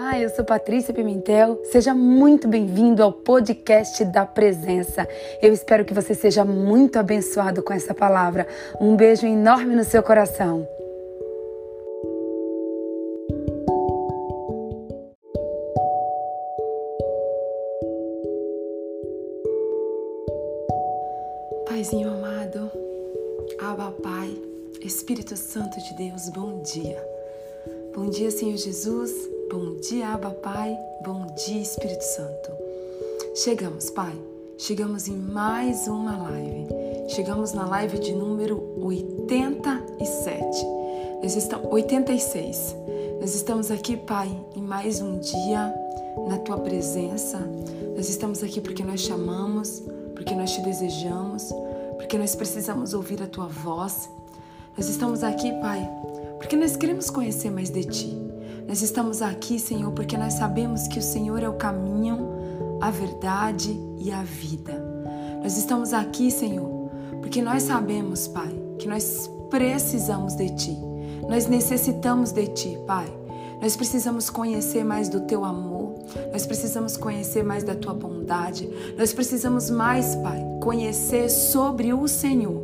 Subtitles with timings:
[0.00, 1.60] Olá, eu sou Patrícia Pimentel.
[1.64, 5.08] Seja muito bem-vindo ao podcast da Presença.
[5.42, 8.46] Eu espero que você seja muito abençoado com essa palavra.
[8.80, 10.68] Um beijo enorme no seu coração.
[21.66, 22.70] Paizinho amado,
[23.60, 24.30] Abba Pai,
[24.80, 26.97] Espírito Santo de Deus, bom dia.
[28.18, 29.12] Dia, Senhor Jesus.
[29.48, 30.76] Bom dia, Abba Pai.
[31.04, 32.50] Bom dia, Espírito Santo.
[33.36, 34.12] Chegamos, Pai.
[34.56, 36.66] Chegamos em mais uma live.
[37.10, 40.66] Chegamos na live de número 87.
[41.22, 42.74] Nós estamos 86.
[43.20, 45.72] Nós estamos aqui, Pai, em mais um dia
[46.28, 47.38] na tua presença.
[47.94, 49.80] Nós estamos aqui porque nós chamamos,
[50.16, 51.52] porque nós te desejamos,
[51.96, 54.10] porque nós precisamos ouvir a tua voz.
[54.76, 55.88] Nós estamos aqui, Pai,
[56.38, 58.28] porque nós queremos conhecer mais de Ti.
[58.66, 63.78] Nós estamos aqui, Senhor, porque nós sabemos que o Senhor é o caminho, a verdade
[63.98, 64.72] e a vida.
[65.42, 70.78] Nós estamos aqui, Senhor, porque nós sabemos, Pai, que nós precisamos de Ti.
[71.28, 73.06] Nós necessitamos de Ti, Pai.
[73.60, 75.94] Nós precisamos conhecer mais do Teu amor.
[76.30, 78.68] Nós precisamos conhecer mais da Tua bondade.
[78.98, 82.62] Nós precisamos mais, Pai, conhecer sobre o Senhor.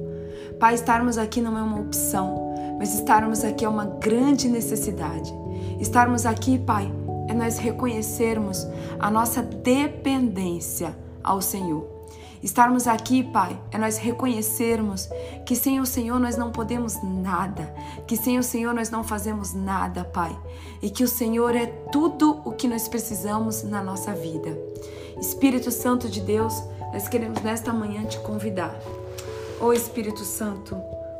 [0.60, 2.43] Pai, estarmos aqui não é uma opção
[2.78, 5.32] mas estarmos aqui é uma grande necessidade.
[5.80, 6.92] Estarmos aqui, Pai,
[7.28, 8.66] é nós reconhecermos
[8.98, 11.94] a nossa dependência ao Senhor.
[12.42, 15.08] Estarmos aqui, Pai, é nós reconhecermos
[15.46, 17.74] que sem o Senhor nós não podemos nada,
[18.06, 20.38] que sem o Senhor nós não fazemos nada, Pai,
[20.82, 24.58] e que o Senhor é tudo o que nós precisamos na nossa vida.
[25.18, 28.78] Espírito Santo de Deus, nós queremos nesta manhã te convidar.
[29.58, 30.76] Ô Espírito Santo,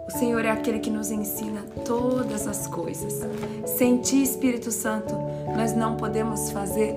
[0.06, 3.20] o Senhor é aquele que nos ensina todas as coisas.
[3.66, 5.14] Sem Ti, Espírito Santo,
[5.56, 6.94] nós não podemos fazer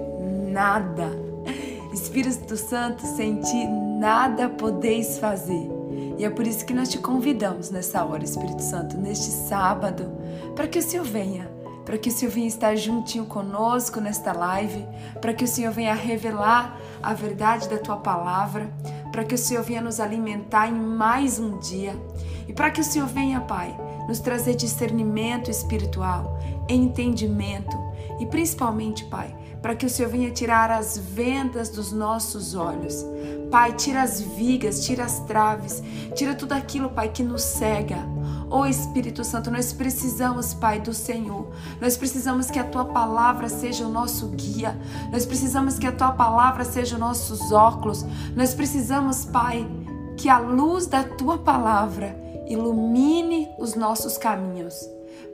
[0.51, 1.09] nada.
[1.93, 3.65] Espírito Santo, sem Ti,
[3.99, 5.71] nada podeis fazer.
[6.17, 10.11] E é por isso que nós te convidamos nessa hora, Espírito Santo, neste sábado,
[10.55, 11.49] para que o Senhor venha,
[11.85, 14.85] para que o Senhor venha estar juntinho conosco nesta live,
[15.21, 18.69] para que o Senhor venha revelar a verdade da tua palavra,
[19.11, 21.95] para que o Senhor venha nos alimentar em mais um dia
[22.47, 23.77] e para que o Senhor venha, Pai,
[24.07, 27.77] nos trazer discernimento espiritual, entendimento
[28.19, 33.05] e principalmente, Pai, para que o Senhor venha tirar as vendas dos nossos olhos.
[33.51, 35.83] Pai, tira as vigas, tira as traves,
[36.15, 37.97] tira tudo aquilo, Pai, que nos cega.
[38.49, 41.49] Ô oh, Espírito Santo, nós precisamos, Pai, do Senhor.
[41.81, 44.77] Nós precisamos que a tua palavra seja o nosso guia.
[45.11, 48.05] Nós precisamos que a tua palavra seja os nossos óculos.
[48.35, 49.67] Nós precisamos, Pai,
[50.15, 54.75] que a luz da tua palavra ilumine os nossos caminhos.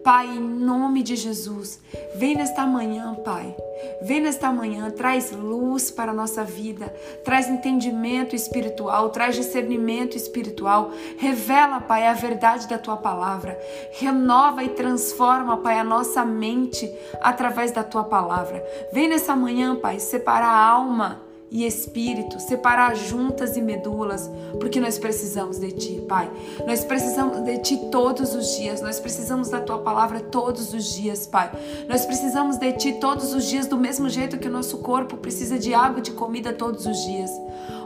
[0.04, 1.80] Pai, em nome de Jesus,
[2.16, 3.56] vem nesta manhã, Pai.
[4.02, 10.92] Vem nesta manhã, traz luz para a nossa vida, traz entendimento espiritual, traz discernimento espiritual.
[11.18, 13.58] Revela, Pai, a verdade da tua palavra.
[13.94, 18.62] Renova e transforma, Pai, a nossa mente através da tua palavra.
[18.92, 24.28] Vem nessa manhã, Pai, separar a alma e espírito, separar juntas e medulas,
[24.60, 26.28] porque nós precisamos de Ti, Pai.
[26.66, 31.28] Nós precisamos de Ti todos os dias, nós precisamos da Tua palavra todos os dias,
[31.28, 31.52] Pai.
[31.88, 35.60] Nós precisamos de Ti todos os dias, do mesmo jeito que o nosso corpo precisa
[35.60, 37.30] de água e de comida todos os dias.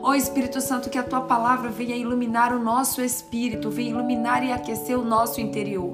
[0.02, 4.46] Ó oh, Espírito Santo, que a Tua palavra venha iluminar o nosso espírito, venha iluminar
[4.46, 5.94] e aquecer o nosso interior.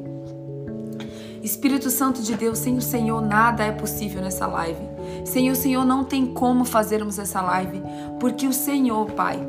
[1.41, 4.92] Espírito Santo de Deus, sem o Senhor nada é possível nessa live.
[5.25, 7.81] Sem o Senhor não tem como fazermos essa live,
[8.19, 9.39] porque o Senhor, Pai,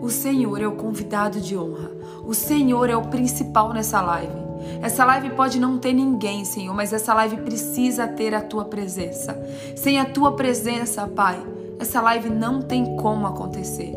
[0.00, 1.90] o Senhor é o convidado de honra.
[2.24, 4.48] O Senhor é o principal nessa live.
[4.82, 9.38] Essa live pode não ter ninguém, Senhor, mas essa live precisa ter a tua presença.
[9.76, 11.40] Sem a tua presença, Pai,
[11.78, 13.94] essa live não tem como acontecer.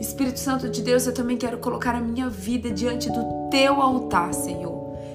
[0.00, 4.32] Espírito Santo de Deus, eu também quero colocar a minha vida diante do teu altar,
[4.34, 4.73] Senhor.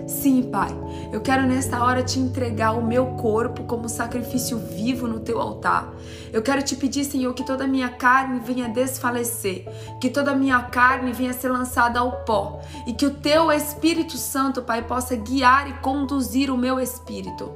[0.10, 0.76] Sim, Pai,
[1.14, 5.94] eu quero nesta hora te entregar o meu corpo como sacrifício vivo no teu altar.
[6.32, 9.66] Eu quero te pedir, Senhor, que toda a minha carne venha desfalecer,
[10.00, 14.18] que toda a minha carne venha ser lançada ao pó e que o teu Espírito
[14.18, 17.52] Santo, Pai, possa guiar e conduzir o meu espírito.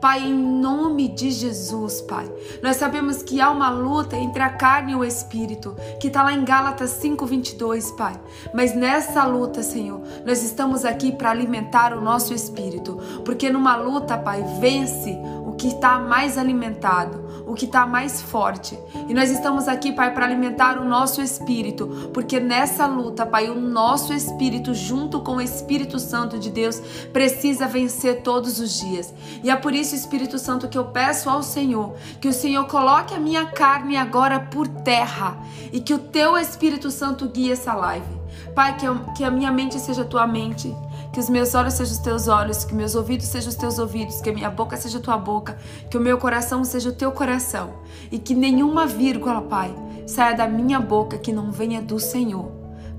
[0.00, 2.30] Pai, em nome de Jesus, Pai,
[2.62, 6.32] nós sabemos que há uma luta entre a carne e o espírito, que está lá
[6.32, 8.14] em Gálatas 5:22, Pai.
[8.52, 14.16] Mas nessa luta, Senhor, nós estamos aqui para alimentar o nosso espírito, porque numa luta,
[14.16, 15.16] Pai, vence
[15.58, 18.78] que está mais alimentado, o que está mais forte.
[19.08, 23.54] E nós estamos aqui, Pai, para alimentar o nosso espírito, porque nessa luta, Pai, o
[23.54, 26.80] nosso espírito, junto com o Espírito Santo de Deus,
[27.12, 29.12] precisa vencer todos os dias.
[29.42, 33.14] E é por isso, Espírito Santo, que eu peço ao Senhor que o Senhor coloque
[33.14, 35.36] a minha carne agora por terra
[35.72, 38.06] e que o teu Espírito Santo guie essa live.
[38.54, 40.74] Pai, que, eu, que a minha mente seja tua mente,
[41.14, 44.20] que os meus olhos sejam os teus olhos, que meus ouvidos sejam os teus ouvidos,
[44.20, 45.56] que a minha boca seja a tua boca,
[45.88, 47.74] que o meu coração seja o teu coração
[48.10, 49.72] e que nenhuma vírgula, Pai,
[50.08, 52.50] saia da minha boca que não venha do Senhor.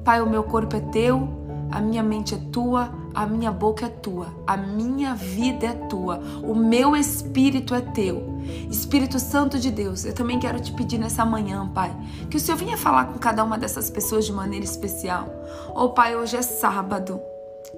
[0.06, 1.28] Pai, o meu corpo é teu,
[1.70, 6.22] a minha mente é tua, a minha boca é tua, a minha vida é tua,
[6.42, 8.40] o meu espírito é teu.
[8.72, 11.94] Espírito Santo de Deus, eu também quero te pedir nessa manhã, Pai,
[12.30, 15.28] que o Senhor venha falar com cada uma dessas pessoas de maneira especial.
[15.76, 17.20] Oh, Pai, hoje é sábado.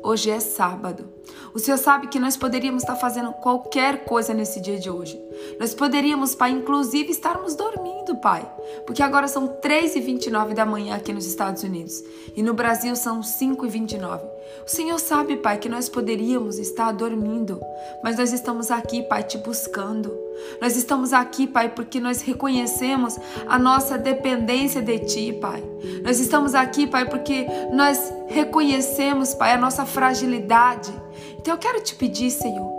[0.07, 1.09] Hoje é sábado.
[1.53, 5.21] O Senhor sabe que nós poderíamos estar fazendo qualquer coisa nesse dia de hoje.
[5.59, 8.49] Nós poderíamos, Pai, inclusive estarmos dormindo, Pai.
[8.85, 12.01] Porque agora são 3h29 da manhã aqui nos Estados Unidos.
[12.33, 14.21] E no Brasil são 5h29.
[14.65, 17.59] O Senhor sabe, Pai, que nós poderíamos estar dormindo.
[18.03, 20.13] Mas nós estamos aqui, Pai, te buscando.
[20.61, 23.17] Nós estamos aqui, Pai, porque nós reconhecemos
[23.47, 25.63] a nossa dependência de Ti, Pai.
[26.03, 30.93] Nós estamos aqui, Pai, porque nós reconhecemos, Pai, a nossa fragilidade.
[31.39, 32.76] Então eu quero te pedir, Senhor,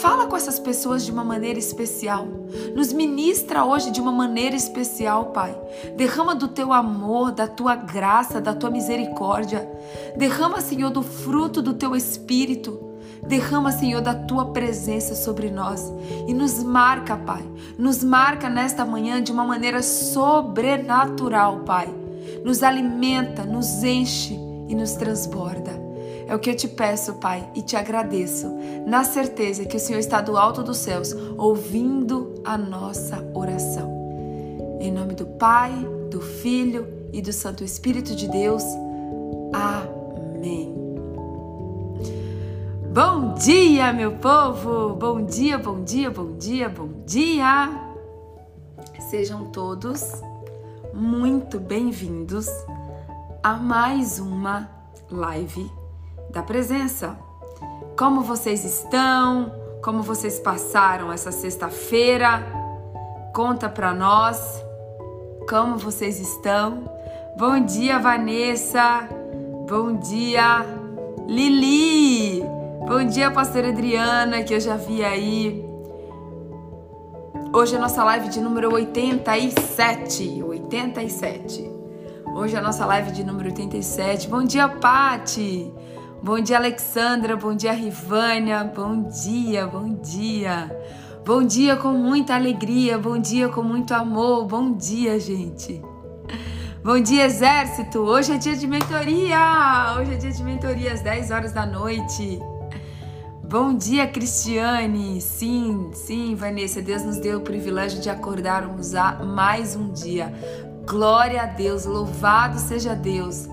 [0.00, 2.26] Fala com essas pessoas de uma maneira especial.
[2.74, 5.56] Nos ministra hoje de uma maneira especial, Pai.
[5.96, 9.68] Derrama do teu amor, da tua graça, da tua misericórdia.
[10.16, 12.78] Derrama, Senhor, do fruto do teu espírito.
[13.26, 15.92] Derrama, Senhor, da tua presença sobre nós
[16.26, 17.44] e nos marca, Pai.
[17.78, 21.92] Nos marca nesta manhã de uma maneira sobrenatural, Pai.
[22.44, 24.34] Nos alimenta, nos enche
[24.68, 25.79] e nos transborda.
[26.30, 28.46] É o que eu te peço, Pai, e te agradeço,
[28.86, 33.90] na certeza que o Senhor está do alto dos céus, ouvindo a nossa oração.
[34.80, 35.72] Em nome do Pai,
[36.08, 38.62] do Filho e do Santo Espírito de Deus.
[39.52, 40.72] Amém.
[42.94, 44.94] Bom dia, meu povo!
[44.94, 47.70] Bom dia, bom dia, bom dia, bom dia!
[49.10, 50.12] Sejam todos
[50.94, 52.46] muito bem-vindos
[53.42, 54.70] a mais uma
[55.10, 55.79] live
[56.30, 57.16] da presença.
[57.98, 59.52] Como vocês estão?
[59.82, 62.44] Como vocês passaram essa sexta-feira?
[63.34, 64.62] Conta para nós
[65.48, 66.84] como vocês estão.
[67.36, 69.08] Bom dia, Vanessa.
[69.68, 70.64] Bom dia,
[71.26, 72.42] Lili.
[72.86, 75.64] Bom dia, pastora Adriana, que eu já vi aí.
[77.52, 80.42] Hoje é a nossa live de número 87.
[80.42, 81.70] 87.
[82.34, 84.28] Hoje é a nossa live de número 87.
[84.28, 85.72] Bom dia, Pati.
[86.22, 87.34] Bom dia, Alexandra.
[87.34, 88.62] Bom dia, Rivânia.
[88.62, 90.70] Bom dia, bom dia.
[91.24, 92.98] Bom dia com muita alegria.
[92.98, 94.44] Bom dia com muito amor.
[94.44, 95.80] Bom dia, gente.
[96.84, 98.00] Bom dia, exército.
[98.00, 99.96] Hoje é dia de mentoria.
[99.98, 102.38] Hoje é dia de mentoria às 10 horas da noite.
[103.42, 105.22] Bom dia, Cristiane.
[105.22, 106.82] Sim, sim, Vanessa.
[106.82, 110.30] Deus nos deu o privilégio de acordarmos a mais um dia.
[110.86, 111.86] Glória a Deus.
[111.86, 113.48] Louvado seja Deus.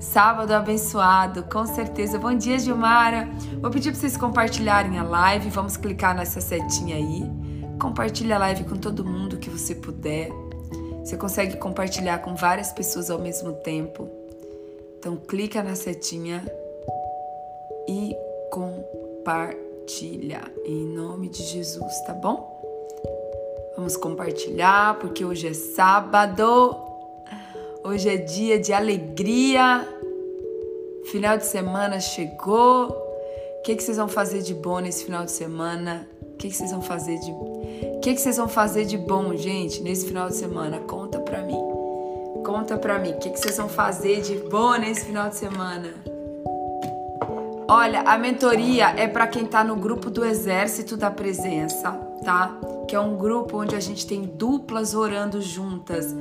[0.00, 2.18] Sábado abençoado, com certeza.
[2.18, 3.28] Bom dia, Gilmara.
[3.60, 5.50] Vou pedir para vocês compartilharem a live.
[5.50, 7.28] Vamos clicar nessa setinha aí.
[7.80, 10.30] Compartilha a live com todo mundo que você puder.
[11.04, 14.08] Você consegue compartilhar com várias pessoas ao mesmo tempo.
[14.98, 16.46] Então clica na setinha
[17.88, 18.14] e
[18.52, 22.56] compartilha em nome de Jesus, tá bom?
[23.76, 26.87] Vamos compartilhar porque hoje é sábado.
[27.88, 29.88] Hoje é dia de alegria.
[31.06, 32.88] Final de semana chegou.
[32.90, 36.06] O que, que vocês vão fazer de bom nesse final de semana?
[36.20, 39.34] O que, que vocês vão fazer de O que, que vocês vão fazer de bom,
[39.34, 40.80] gente, nesse final de semana?
[40.80, 41.58] Conta pra mim.
[42.44, 43.12] Conta pra mim.
[43.12, 45.88] O que, que vocês vão fazer de bom nesse final de semana?
[47.66, 51.92] Olha, a mentoria é para quem tá no grupo do Exército da Presença,
[52.22, 52.54] tá?
[52.88, 56.16] Que é um grupo onde a gente tem duplas orando juntas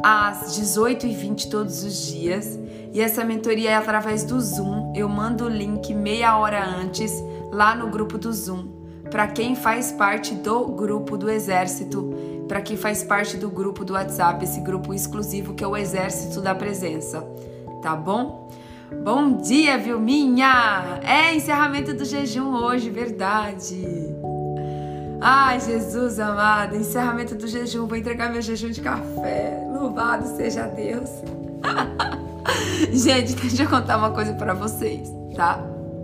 [0.00, 2.56] às 18h20 todos os dias.
[2.92, 4.92] E essa mentoria é através do Zoom.
[4.94, 7.12] Eu mando o link meia hora antes
[7.50, 8.68] lá no grupo do Zoom.
[9.10, 12.14] Para quem faz parte do grupo do Exército,
[12.46, 16.40] para quem faz parte do grupo do WhatsApp, esse grupo exclusivo que é o Exército
[16.40, 17.26] da Presença.
[17.82, 18.48] Tá bom?
[19.02, 21.00] Bom dia, Vilminha!
[21.02, 23.84] É encerramento do jejum hoje, verdade.
[25.20, 27.86] Ai, Jesus amado, encerramento do jejum.
[27.86, 29.66] Vou entregar meu jejum de café.
[29.72, 31.10] Louvado seja Deus.
[32.92, 35.58] Gente, deixa eu contar uma coisa para vocês, tá?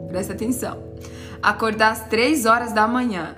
[0.09, 0.79] Presta atenção.
[1.43, 3.37] acordar às três horas da manhã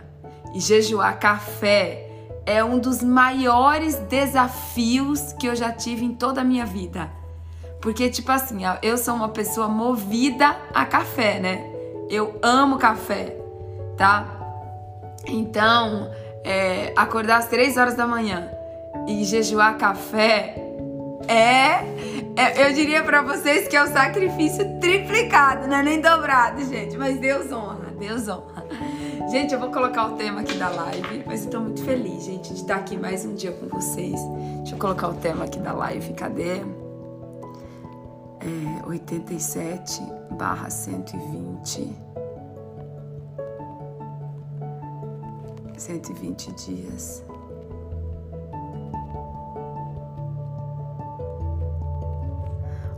[0.54, 2.08] e jejuar café
[2.44, 7.10] é um dos maiores desafios que eu já tive em toda a minha vida.
[7.80, 11.68] Porque, tipo assim, eu sou uma pessoa movida a café, né?
[12.08, 13.36] Eu amo café,
[13.96, 14.41] tá?
[15.26, 16.10] Então,
[16.44, 18.50] é, acordar às três horas da manhã
[19.06, 20.54] e jejuar café
[21.28, 21.84] é,
[22.36, 26.96] é eu diria para vocês que é o sacrifício triplicado, não é nem dobrado, gente.
[26.96, 28.66] Mas Deus honra, Deus honra.
[29.30, 32.52] Gente, eu vou colocar o tema aqui da live, mas eu tô muito feliz, gente,
[32.52, 34.20] de estar aqui mais um dia com vocês.
[34.58, 36.60] Deixa eu colocar o tema aqui da live, cadê?
[38.40, 40.02] É 87
[40.32, 42.11] barra 120.
[45.76, 47.24] 120 dias.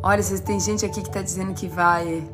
[0.03, 2.29] Olha, tem gente aqui que tá dizendo que vai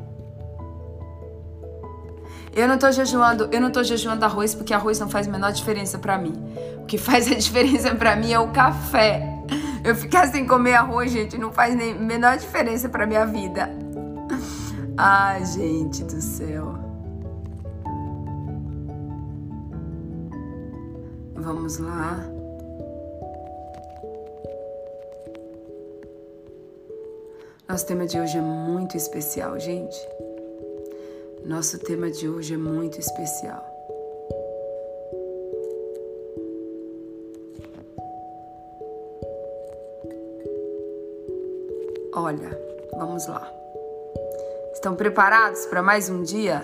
[2.53, 5.53] eu não tô jejuando, eu não tô jejuando arroz porque arroz não faz a menor
[5.53, 6.35] diferença para mim.
[6.79, 9.39] O que faz a diferença para mim é o café.
[9.85, 13.71] Eu ficar sem comer arroz, gente, não faz nem menor diferença para minha vida.
[14.99, 16.80] Ai, gente do céu.
[21.43, 22.19] Vamos lá.
[27.67, 29.97] Nosso tema de hoje é muito especial, gente.
[31.45, 33.65] Nosso tema de hoje é muito especial.
[42.13, 42.51] Olha,
[42.99, 43.51] vamos lá.
[44.75, 46.61] Estão preparados para mais um dia?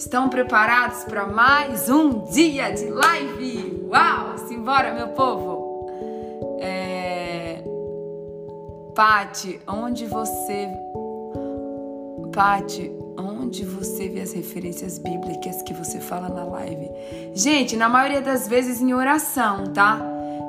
[0.00, 3.86] Estão preparados para mais um dia de live?
[3.86, 4.38] Uau!
[4.48, 5.90] Simbora, meu povo!
[6.58, 7.62] É...
[8.94, 10.70] Pati, onde você.
[12.32, 16.90] Pati, onde você vê as referências bíblicas que você fala na live?
[17.34, 20.00] Gente, na maioria das vezes em oração, tá?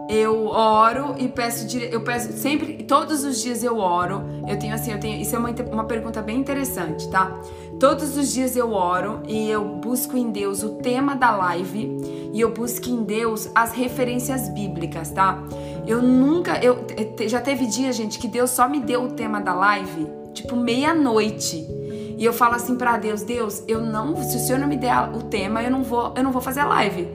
[0.10, 4.24] Eu oro e peço, eu peço sempre, todos os dias eu oro.
[4.48, 7.40] Eu tenho assim, eu tenho, isso é uma, uma pergunta bem interessante, tá?
[7.80, 12.40] Todos os dias eu oro e eu busco em Deus o tema da live e
[12.40, 15.42] eu busco em Deus as referências bíblicas, tá?
[15.88, 16.86] Eu nunca, eu
[17.28, 21.68] já teve dia, gente, que Deus só me deu o tema da live, tipo meia-noite.
[22.18, 25.10] E eu falo assim para Deus, Deus, eu não, se o Senhor não me der
[25.12, 27.08] o tema, eu não vou, eu não vou fazer a live,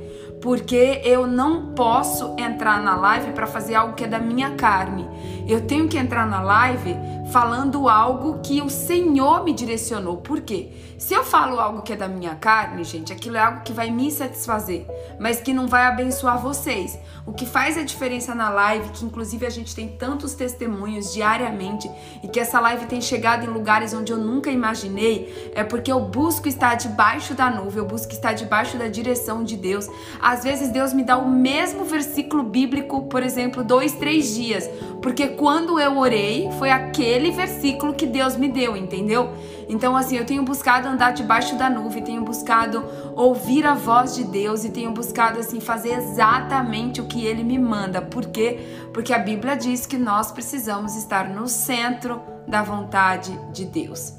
[0.47, 5.05] porque eu não posso entrar na live para fazer algo que é da minha carne.
[5.45, 6.97] Eu tenho que entrar na live
[7.33, 10.19] falando algo que o Senhor me direcionou.
[10.19, 10.71] Por quê?
[10.99, 13.91] Se eu falo algo que é da minha carne, gente, aquilo é algo que vai
[13.91, 14.87] me satisfazer,
[15.21, 16.99] mas que não vai abençoar vocês.
[17.27, 21.91] O que faz a diferença na live, que inclusive a gente tem tantos testemunhos diariamente
[22.23, 26.01] e que essa live tem chegado em lugares onde eu nunca imaginei, é porque eu
[26.01, 29.89] busco estar debaixo da nuvem, eu busco estar debaixo da direção de Deus.
[30.21, 34.71] Às vezes Deus me dá o mesmo versículo bíblico, por exemplo, dois, três dias,
[35.03, 39.33] porque quando eu orei, foi aquele versículo que Deus me deu, entendeu?
[39.69, 44.25] Então, assim, eu tenho buscado andar debaixo da nuvem, tenho buscado ouvir a voz de
[44.25, 48.01] Deus e tenho buscado, assim, fazer exatamente o que Ele me manda.
[48.03, 48.61] Por quê?
[48.93, 54.15] Porque a Bíblia diz que nós precisamos estar no centro da vontade de Deus,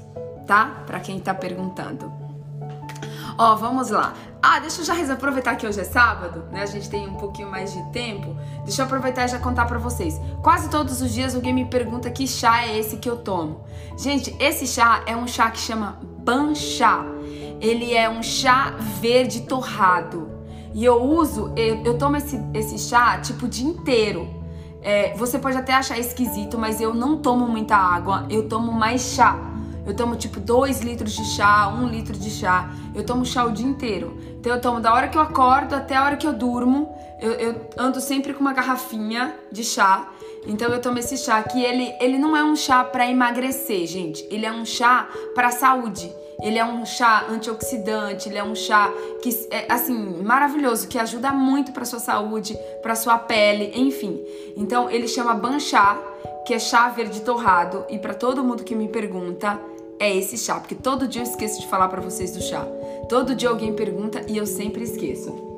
[0.46, 0.82] tá?
[0.86, 2.17] Para quem tá perguntando.
[3.38, 4.14] Ó, vamos lá.
[4.42, 6.62] Ah, deixa eu já aproveitar que hoje é sábado, né?
[6.62, 8.36] A gente tem um pouquinho mais de tempo.
[8.64, 10.20] Deixa eu aproveitar e já contar para vocês.
[10.42, 13.64] Quase todos os dias alguém me pergunta que chá é esse que eu tomo.
[13.96, 17.04] Gente, esse chá é um chá que chama Banchá.
[17.60, 20.28] Ele é um chá verde torrado.
[20.74, 24.28] E eu uso, eu, eu tomo esse, esse chá tipo o dia inteiro.
[24.82, 29.00] É, você pode até achar esquisito, mas eu não tomo muita água, eu tomo mais
[29.00, 29.38] chá.
[29.88, 32.70] Eu tomo tipo 2 litros de chá, 1 um litro de chá.
[32.94, 34.18] Eu tomo chá o dia inteiro.
[34.38, 36.94] Então eu tomo da hora que eu acordo até a hora que eu durmo.
[37.18, 40.06] Eu, eu ando sempre com uma garrafinha de chá.
[40.46, 44.28] Então eu tomo esse chá que ele, ele não é um chá para emagrecer, gente.
[44.30, 46.12] Ele é um chá para saúde.
[46.42, 48.92] Ele é um chá antioxidante, ele é um chá
[49.22, 54.22] que é assim maravilhoso, que ajuda muito para sua saúde, para sua pele, enfim.
[54.56, 55.98] Então ele chama Banchá,
[56.46, 59.60] que é chá verde torrado, e para todo mundo que me pergunta,
[60.00, 62.64] é esse chá, porque todo dia eu esqueço de falar para vocês do chá.
[63.08, 65.48] Todo dia alguém pergunta e eu sempre esqueço.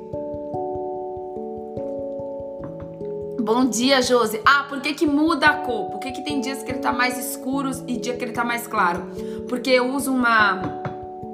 [3.39, 4.39] Bom dia, Josi.
[4.45, 5.89] Ah, por que, que muda a cor?
[5.89, 8.43] Por que, que tem dias que ele tá mais escuro e dia que ele tá
[8.43, 9.03] mais claro?
[9.49, 10.61] Porque eu uso uma.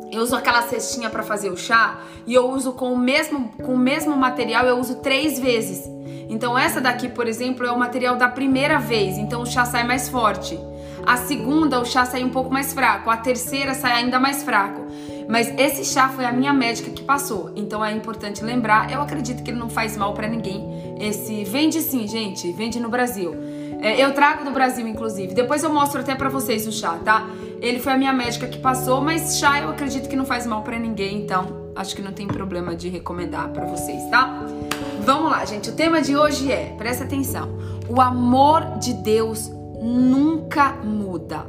[0.09, 3.73] Eu uso aquela cestinha para fazer o chá e eu uso com o mesmo com
[3.73, 5.83] o mesmo material, eu uso três vezes.
[6.29, 9.85] Então essa daqui, por exemplo, é o material da primeira vez, então o chá sai
[9.85, 10.57] mais forte.
[11.07, 13.09] A segunda, o chá sai um pouco mais fraco.
[13.09, 14.81] A terceira sai ainda mais fraco.
[15.25, 17.49] Mas esse chá foi a minha médica que passou.
[17.55, 18.91] Então é importante lembrar.
[18.91, 20.97] Eu acredito que ele não faz mal para ninguém.
[20.99, 22.51] Esse vende sim, gente.
[22.51, 23.33] Vende no Brasil.
[23.79, 25.33] É, eu trago do Brasil, inclusive.
[25.33, 27.25] Depois eu mostro até para vocês o chá, tá?
[27.61, 30.61] Ele foi a minha médica que passou, mas chá eu acredito que não faz mal
[30.61, 34.43] para ninguém, então acho que não tem problema de recomendar para vocês, tá?
[35.05, 35.69] Vamos lá, gente.
[35.69, 37.49] O tema de hoje é, presta atenção.
[37.87, 41.45] O amor de Deus nunca muda.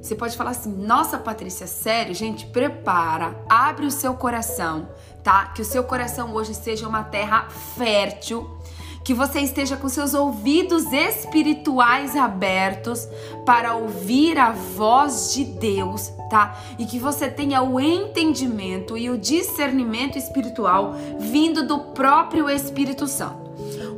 [0.00, 4.88] Você pode falar assim: "Nossa, Patrícia, sério, gente, prepara, abre o seu coração,
[5.22, 5.46] tá?
[5.46, 8.62] Que o seu coração hoje seja uma terra fértil."
[9.04, 13.08] que você esteja com seus ouvidos espirituais abertos
[13.44, 16.56] para ouvir a voz de Deus, tá?
[16.78, 23.50] E que você tenha o entendimento e o discernimento espiritual vindo do próprio Espírito Santo.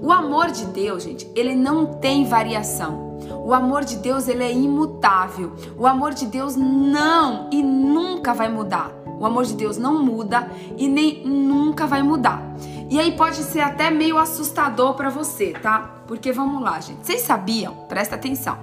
[0.03, 3.04] O amor de Deus, gente, ele não tem variação.
[3.45, 5.53] O amor de Deus, ele é imutável.
[5.77, 8.91] O amor de Deus não e nunca vai mudar.
[9.21, 12.43] O amor de Deus não muda e nem nunca vai mudar.
[12.89, 15.91] E aí pode ser até meio assustador para você, tá?
[16.07, 17.05] Porque vamos lá, gente.
[17.05, 17.75] Vocês sabiam?
[17.87, 18.57] Presta atenção.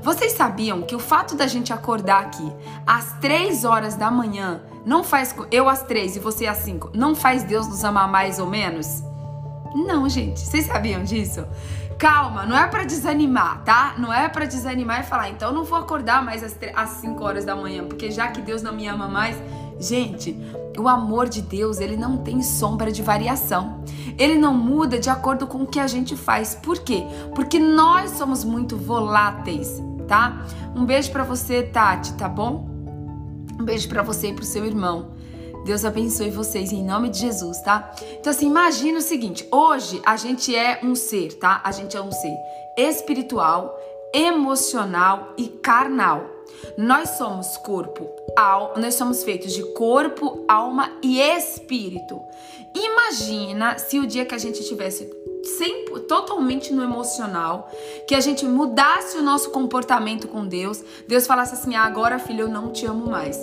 [0.00, 2.52] Vocês sabiam que o fato da gente acordar aqui
[2.86, 7.16] às três horas da manhã não faz eu às três e você às cinco, não
[7.16, 9.02] faz Deus nos amar mais ou menos?
[9.74, 10.40] Não, gente.
[10.40, 11.44] Vocês sabiam disso?
[12.00, 13.94] Calma, não é para desanimar, tá?
[13.98, 17.44] Não é para desanimar e falar, então não vou acordar mais às, às 5 horas
[17.44, 19.36] da manhã, porque já que Deus não me ama mais,
[19.80, 20.38] Gente,
[20.78, 23.82] o amor de Deus, ele não tem sombra de variação.
[24.18, 26.54] Ele não muda de acordo com o que a gente faz.
[26.54, 27.02] Por quê?
[27.34, 30.44] Porque nós somos muito voláteis, tá?
[30.76, 32.68] Um beijo para você, Tati, tá bom?
[33.58, 35.12] Um beijo para você e pro seu irmão.
[35.70, 37.94] Deus abençoe vocês em nome de Jesus, tá?
[38.18, 41.60] Então assim, imagina o seguinte, hoje a gente é um ser, tá?
[41.62, 42.36] A gente é um ser
[42.76, 43.78] espiritual,
[44.12, 46.28] emocional e carnal.
[46.76, 52.20] Nós somos corpo, al, nós somos feitos de corpo, alma e espírito.
[52.74, 55.08] Imagina se o dia que a gente tivesse
[55.56, 57.70] sempre, totalmente no emocional,
[58.08, 62.40] que a gente mudasse o nosso comportamento com Deus, Deus falasse assim: ah, agora, filho,
[62.40, 63.38] eu não te amo mais.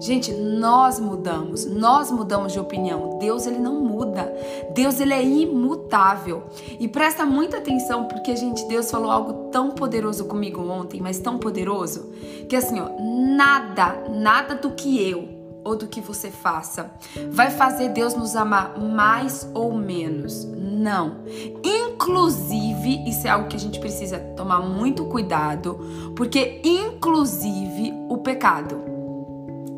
[0.00, 3.18] Gente, nós mudamos, nós mudamos de opinião.
[3.18, 4.32] Deus ele não muda.
[4.74, 6.44] Deus ele é imutável.
[6.78, 11.38] E presta muita atenção porque gente, Deus falou algo tão poderoso comigo ontem, mas tão
[11.38, 12.10] poderoso,
[12.48, 16.90] que assim, ó, nada, nada do que eu ou do que você faça
[17.30, 20.44] vai fazer Deus nos amar mais ou menos.
[20.44, 21.18] Não.
[21.62, 25.78] Inclusive, isso é algo que a gente precisa tomar muito cuidado,
[26.16, 28.89] porque inclusive o pecado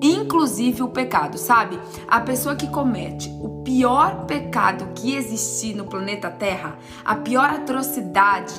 [0.02, 1.78] inclusive o pecado, sabe?
[2.08, 8.54] A pessoa que comete o pior pecado que existir no planeta Terra, a pior atrocidade,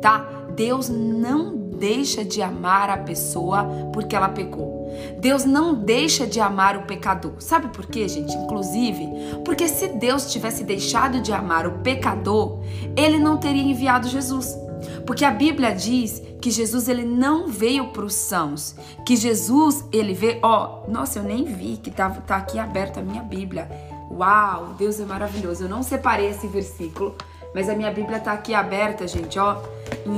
[0.00, 0.26] tá?
[0.54, 4.74] Deus não deixa de amar a pessoa porque ela pecou.
[5.18, 7.32] Deus não deixa de amar o pecador.
[7.40, 8.36] Sabe por quê, gente?
[8.36, 9.08] Inclusive,
[9.44, 12.60] porque se Deus tivesse deixado de amar o pecador,
[12.96, 14.56] ele não teria enviado Jesus.
[15.06, 18.74] Porque a Bíblia diz que Jesus ele não veio para os sãos,
[19.06, 23.02] que Jesus ele veio, ó, nossa, eu nem vi que tá, tá aqui aberta a
[23.02, 23.68] minha Bíblia.
[24.10, 25.64] Uau, Deus é maravilhoso.
[25.64, 27.16] Eu não separei esse versículo,
[27.54, 29.62] mas a minha Bíblia tá aqui aberta, gente, ó.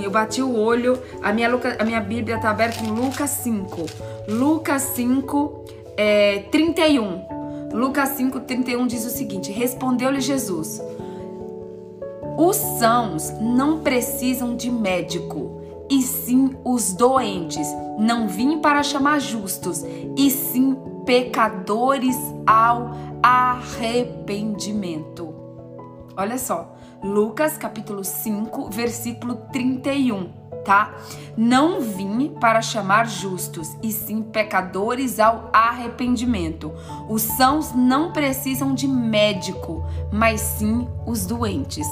[0.02, 1.48] Eu bati o olho, a minha,
[1.78, 3.86] a minha Bíblia tá aberta em Lucas 5.
[4.28, 5.64] Lucas 5,
[5.96, 7.36] é, 31.
[7.72, 10.80] Lucas 5, 31 diz o seguinte: Respondeu-lhe Jesus:
[12.36, 17.66] os sãos não precisam de médico, e sim os doentes.
[17.98, 19.82] Não vim para chamar justos,
[20.16, 22.90] e sim pecadores ao
[23.22, 25.34] arrependimento.
[26.16, 30.96] Olha só, Lucas capítulo 5, versículo 31 tá?
[31.36, 36.72] Não vim para chamar justos, e sim pecadores ao arrependimento.
[37.08, 41.86] Os sãos não precisam de médico, mas sim os doentes.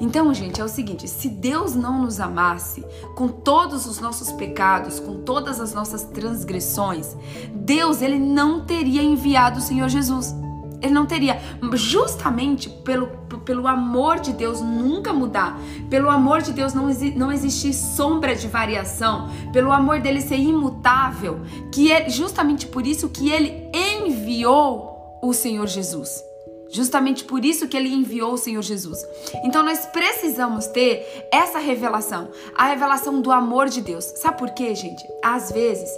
[0.00, 4.98] Então, gente, é o seguinte: se Deus não nos amasse com todos os nossos pecados,
[4.98, 7.16] com todas as nossas transgressões,
[7.54, 10.34] Deus ele não teria enviado o Senhor Jesus.
[10.80, 11.40] Ele não teria,
[11.74, 13.08] justamente pelo,
[13.44, 15.58] pelo amor de Deus nunca mudar,
[15.90, 21.40] pelo amor de Deus não, não existir sombra de variação, pelo amor dele ser imutável,
[21.72, 26.24] que é justamente por isso que ele enviou o Senhor Jesus.
[26.70, 29.04] Justamente por isso que ele enviou o Senhor Jesus.
[29.42, 34.04] Então nós precisamos ter essa revelação, a revelação do amor de Deus.
[34.04, 35.02] Sabe por quê, gente?
[35.24, 35.88] Às vezes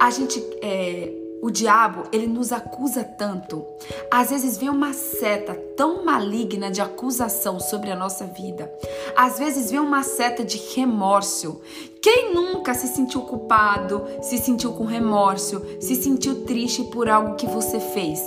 [0.00, 3.64] a gente é, o diabo, ele nos acusa tanto.
[4.10, 8.72] Às vezes vem uma seta tão maligna de acusação sobre a nossa vida.
[9.16, 11.60] Às vezes vem uma seta de remorso
[12.02, 17.46] Quem nunca se sentiu culpado, se sentiu com remorso, se sentiu triste por algo que
[17.46, 18.20] você fez?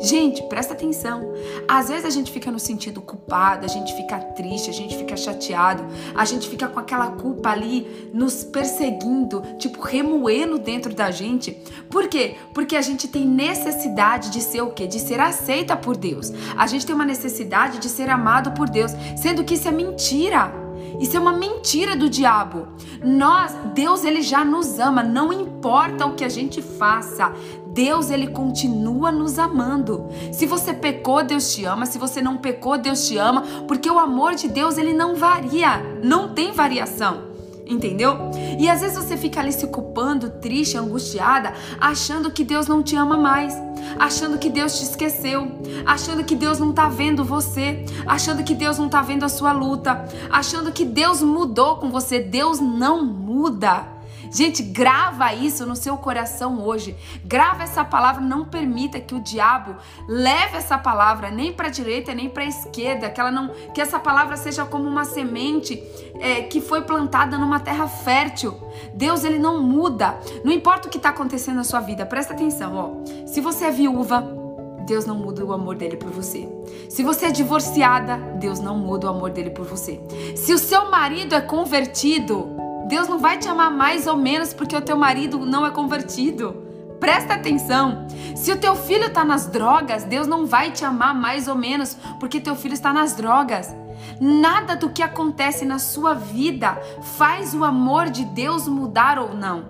[0.00, 1.32] Gente, presta atenção.
[1.68, 5.16] Às vezes a gente fica no sentido culpado, a gente fica triste, a gente fica
[5.16, 5.84] chateado,
[6.14, 11.52] a gente fica com aquela culpa ali nos perseguindo, tipo remoendo dentro da gente.
[11.90, 12.36] Por quê?
[12.52, 14.86] Porque a gente tem necessidade de ser o quê?
[14.86, 16.32] De ser aceita por Deus.
[16.56, 20.63] A gente tem uma necessidade de ser amado por Deus, sendo que isso é mentira.
[20.98, 22.68] Isso é uma mentira do diabo.
[23.02, 27.32] Nós, Deus, ele já nos ama, não importa o que a gente faça.
[27.66, 30.06] Deus, ele continua nos amando.
[30.32, 31.86] Se você pecou, Deus te ama.
[31.86, 35.82] Se você não pecou, Deus te ama, porque o amor de Deus, ele não varia,
[36.02, 37.33] não tem variação
[37.66, 38.30] entendeu?
[38.58, 42.96] E às vezes você fica ali se culpando, triste, angustiada, achando que Deus não te
[42.96, 43.56] ama mais,
[43.98, 45.50] achando que Deus te esqueceu,
[45.86, 49.52] achando que Deus não tá vendo você, achando que Deus não tá vendo a sua
[49.52, 52.18] luta, achando que Deus mudou com você.
[52.18, 53.93] Deus não muda.
[54.34, 56.96] Gente, grava isso no seu coração hoje.
[57.24, 59.76] Grava essa palavra, não permita que o diabo
[60.08, 63.80] leve essa palavra nem para a direita nem para a esquerda, que ela não, que
[63.80, 65.80] essa palavra seja como uma semente
[66.18, 68.60] é, que foi plantada numa terra fértil.
[68.92, 70.18] Deus ele não muda.
[70.44, 72.04] Não importa o que está acontecendo na sua vida.
[72.04, 73.26] Presta atenção, ó.
[73.26, 74.42] Se você é viúva,
[74.84, 76.48] Deus não muda o amor dele por você.
[76.88, 80.00] Se você é divorciada, Deus não muda o amor dele por você.
[80.36, 82.53] Se o seu marido é convertido,
[82.86, 86.62] Deus não vai te amar mais ou menos porque o teu marido não é convertido.
[87.00, 88.06] Presta atenção.
[88.34, 91.96] Se o teu filho está nas drogas, Deus não vai te amar mais ou menos
[92.18, 93.74] porque teu filho está nas drogas.
[94.20, 96.78] Nada do que acontece na sua vida
[97.16, 99.66] faz o amor de Deus mudar ou não.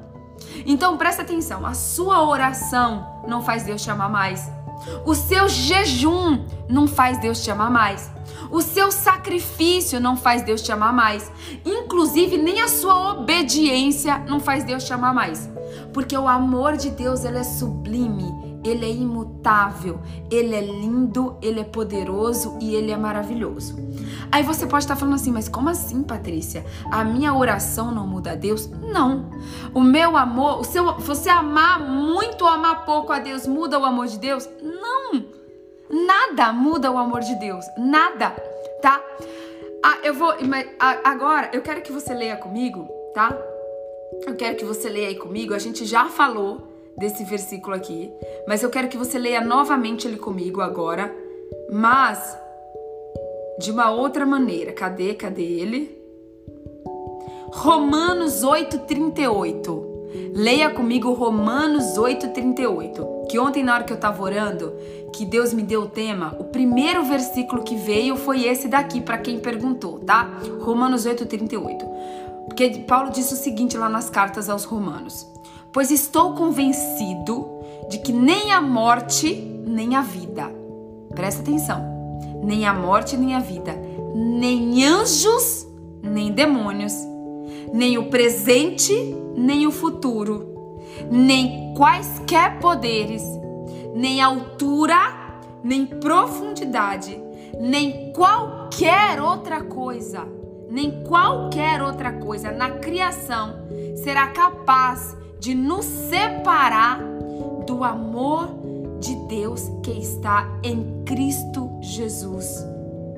[0.66, 4.50] Então presta atenção, a sua oração não faz Deus te amar mais.
[5.06, 8.10] O seu jejum não faz Deus te amar mais.
[8.54, 11.28] O seu sacrifício não faz Deus te amar mais.
[11.64, 15.50] Inclusive, nem a sua obediência não faz Deus te amar mais.
[15.92, 21.58] Porque o amor de Deus, ele é sublime, ele é imutável, ele é lindo, ele
[21.58, 23.74] é poderoso e ele é maravilhoso.
[24.30, 26.64] Aí você pode estar falando assim, mas como assim, Patrícia?
[26.92, 28.70] A minha oração não muda a Deus?
[28.70, 29.30] Não.
[29.74, 33.84] O meu amor, o seu, você amar muito ou amar pouco a Deus muda o
[33.84, 34.48] amor de Deus?
[34.62, 35.33] Não.
[35.90, 38.30] Nada muda o amor de Deus, nada,
[38.80, 39.02] tá?
[39.82, 40.32] Ah, eu vou,
[41.04, 43.36] agora eu quero que você leia comigo, tá?
[44.26, 45.54] Eu quero que você leia aí comigo.
[45.54, 46.62] A gente já falou
[46.96, 48.10] desse versículo aqui,
[48.48, 51.14] mas eu quero que você leia novamente ele comigo agora,
[51.70, 52.38] mas
[53.58, 54.72] de uma outra maneira.
[54.72, 55.14] Cadê?
[55.14, 56.02] Cadê ele?
[57.52, 59.92] Romanos 8:38.
[60.32, 63.26] Leia comigo Romanos 8:38.
[63.28, 64.72] Que ontem na hora que eu tava orando,
[65.16, 69.18] que Deus me deu o tema, o primeiro versículo que veio foi esse daqui para
[69.18, 70.40] quem perguntou, tá?
[70.60, 71.86] Romanos 8:38.
[72.46, 75.26] Porque Paulo disse o seguinte lá nas cartas aos Romanos:
[75.72, 77.48] Pois estou convencido
[77.88, 79.34] de que nem a morte,
[79.66, 80.50] nem a vida.
[81.14, 81.94] Presta atenção.
[82.42, 83.72] Nem a morte, nem a vida,
[84.14, 85.66] nem anjos,
[86.02, 86.92] nem demônios,
[87.72, 88.92] nem o presente,
[89.34, 90.76] nem o futuro,
[91.10, 93.22] nem quaisquer poderes
[93.94, 94.98] nem altura,
[95.62, 97.18] nem profundidade,
[97.60, 100.26] nem qualquer outra coisa,
[100.68, 103.64] nem qualquer outra coisa na criação
[103.96, 107.00] será capaz de nos separar
[107.66, 108.48] do amor
[108.98, 112.64] de Deus que está em Cristo Jesus,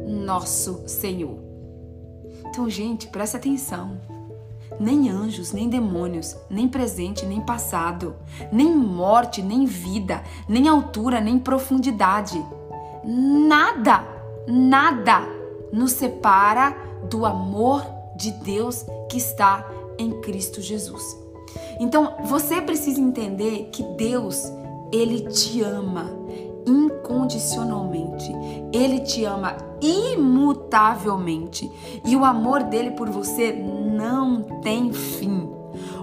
[0.06, 1.38] nosso Senhor.
[2.46, 4.00] Então, gente, presta atenção
[4.78, 8.14] nem anjos, nem demônios, nem presente, nem passado,
[8.52, 12.44] nem morte, nem vida, nem altura, nem profundidade.
[13.04, 14.04] Nada,
[14.46, 15.22] nada
[15.72, 16.76] nos separa
[17.08, 17.84] do amor
[18.16, 21.16] de Deus que está em Cristo Jesus.
[21.78, 24.52] Então, você precisa entender que Deus,
[24.92, 26.10] ele te ama
[26.66, 28.32] incondicionalmente.
[28.72, 31.70] Ele te ama imutavelmente
[32.04, 35.48] e o amor dele por você não tem fim.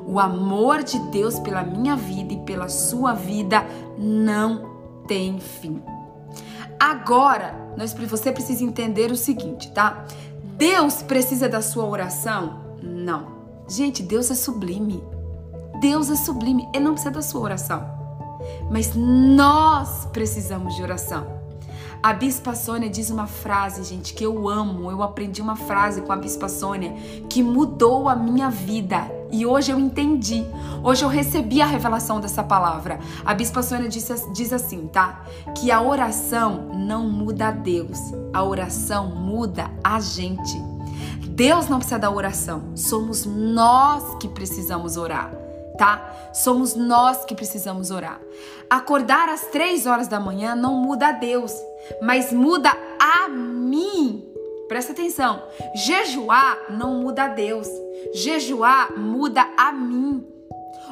[0.06, 3.66] O amor de Deus pela minha vida e pela sua vida
[3.98, 4.74] não
[5.08, 5.82] tem fim.
[6.80, 10.06] Agora, nós, você precisa entender o seguinte, tá?
[10.58, 12.62] Deus precisa da sua oração?
[12.82, 13.28] Não.
[13.68, 15.04] Gente, Deus é sublime.
[15.80, 16.68] Deus é sublime.
[16.74, 17.84] Ele não precisa da sua oração.
[18.70, 21.43] Mas nós precisamos de oração.
[22.04, 24.92] A Bispa Sônia diz uma frase, gente, que eu amo.
[24.92, 26.94] Eu aprendi uma frase com a Bispa Sônia
[27.30, 29.10] que mudou a minha vida.
[29.32, 30.46] E hoje eu entendi.
[30.84, 33.00] Hoje eu recebi a revelação dessa palavra.
[33.26, 35.24] A Bispa Sônia diz, diz assim, tá?
[35.56, 37.98] Que a oração não muda a Deus.
[38.34, 40.62] A oração muda a gente.
[41.34, 45.32] Deus não precisa da oração, somos nós que precisamos orar,
[45.78, 46.32] tá?
[46.34, 48.20] Somos nós que precisamos orar.
[48.70, 51.54] Acordar às três horas da manhã não muda a Deus,
[52.02, 54.28] mas muda a mim.
[54.68, 55.44] Presta atenção.
[55.76, 57.68] Jejuar não muda a Deus.
[58.14, 60.26] Jejuar muda a mim.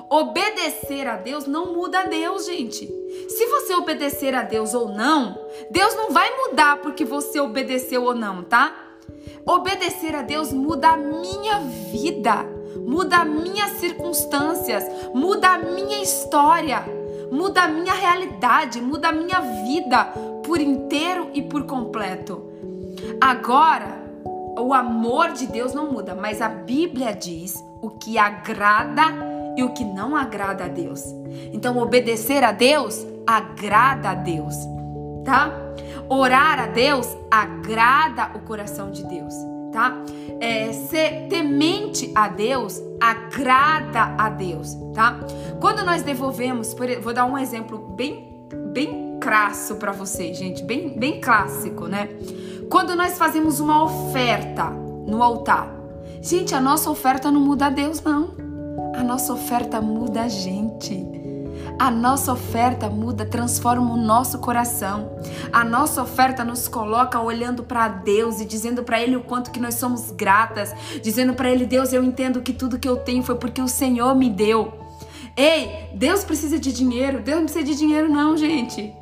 [0.09, 2.85] Obedecer a Deus não muda a Deus, gente.
[3.29, 5.37] Se você obedecer a Deus ou não,
[5.69, 8.75] Deus não vai mudar porque você obedeceu ou não, tá?
[9.45, 11.59] Obedecer a Deus muda a minha
[11.91, 12.45] vida,
[12.85, 16.83] muda minhas circunstâncias, muda a minha história,
[17.31, 20.05] muda a minha realidade, muda a minha vida
[20.43, 22.43] por inteiro e por completo.
[23.19, 24.01] Agora,
[24.59, 29.03] o amor de Deus não muda, mas a Bíblia diz o que agrada
[29.55, 31.03] e o que não agrada a Deus.
[31.53, 34.55] Então, obedecer a Deus agrada a Deus,
[35.23, 35.51] tá?
[36.09, 39.33] Orar a Deus agrada o coração de Deus,
[39.71, 39.97] tá?
[40.39, 45.19] É, ser temente a Deus agrada a Deus, tá?
[45.59, 50.97] Quando nós devolvemos, por, vou dar um exemplo bem, bem crasso para vocês, gente, bem,
[50.97, 52.09] bem clássico, né?
[52.69, 55.71] Quando nós fazemos uma oferta no altar,
[56.21, 58.31] gente, a nossa oferta não muda a Deus, não.
[58.95, 61.20] A nossa oferta muda a gente.
[61.79, 65.11] A nossa oferta muda, transforma o nosso coração.
[65.51, 69.59] A nossa oferta nos coloca olhando para Deus e dizendo para Ele o quanto que
[69.59, 73.35] nós somos gratas, dizendo para Ele, Deus, eu entendo que tudo que eu tenho foi
[73.35, 74.73] porque o Senhor me deu.
[75.35, 77.21] Ei, Deus precisa de dinheiro?
[77.21, 78.93] Deus não precisa de dinheiro não, gente.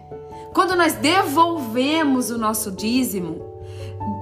[0.54, 3.50] Quando nós devolvemos o nosso dízimo,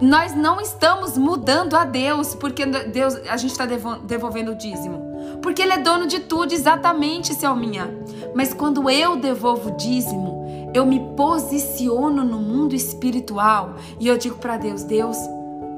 [0.01, 5.06] nós não estamos mudando a Deus, porque Deus, a gente está devolvendo o dízimo.
[5.41, 7.89] Porque Ele é dono de tudo, exatamente, Selminha.
[8.35, 14.37] Mas quando eu devolvo o dízimo, eu me posiciono no mundo espiritual e eu digo
[14.37, 15.17] para Deus: Deus,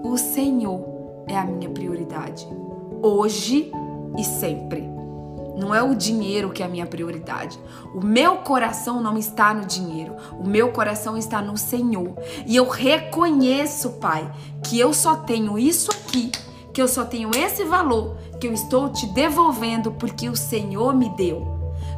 [0.03, 0.83] o Senhor
[1.27, 2.47] é a minha prioridade,
[3.01, 3.71] hoje
[4.17, 4.89] e sempre.
[5.59, 7.59] Não é o dinheiro que é a minha prioridade.
[7.93, 10.15] O meu coração não está no dinheiro.
[10.39, 12.13] O meu coração está no Senhor.
[12.47, 14.31] E eu reconheço, Pai,
[14.63, 16.31] que eu só tenho isso aqui,
[16.79, 21.09] que eu só tenho esse valor que eu estou te devolvendo porque o Senhor me
[21.09, 21.45] deu.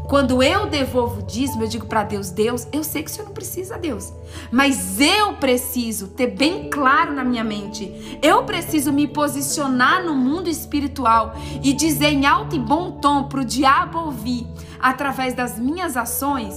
[0.10, 3.28] Quando eu devolvo o dízimo, eu digo para Deus: Deus, eu sei que o Senhor
[3.28, 4.12] não precisa, Deus,
[4.52, 10.50] mas eu preciso ter bem claro na minha mente, eu preciso me posicionar no mundo
[10.50, 14.48] espiritual e dizer em alto e bom tom para o diabo ouvir,
[14.80, 16.56] através das minhas ações,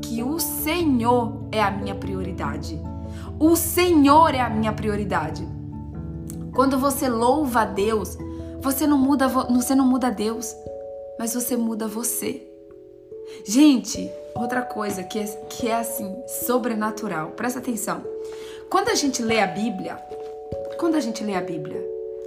[0.00, 2.80] que o Senhor é a minha prioridade.
[3.38, 5.57] O Senhor é a minha prioridade.
[6.58, 8.18] Quando você louva a Deus,
[8.60, 10.56] você não muda, você não muda Deus,
[11.16, 12.50] mas você muda você.
[13.46, 17.30] Gente, outra coisa que é, que é assim, sobrenatural.
[17.30, 18.02] Presta atenção.
[18.68, 20.02] Quando a gente lê a Bíblia,
[20.80, 21.80] quando a gente lê a Bíblia,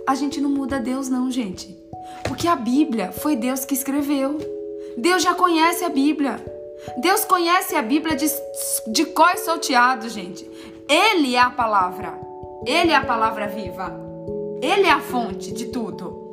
[0.08, 1.78] a gente não muda Deus não, gente.
[2.24, 4.38] Porque a Bíblia foi Deus que escreveu.
[4.96, 6.40] Deus já conhece a Bíblia.
[7.00, 8.28] Deus conhece a Bíblia de,
[8.94, 10.50] de cós salteado, gente.
[10.88, 12.18] Ele é a palavra.
[12.66, 14.10] Ele é a palavra viva.
[14.62, 16.30] Ele é a fonte de tudo.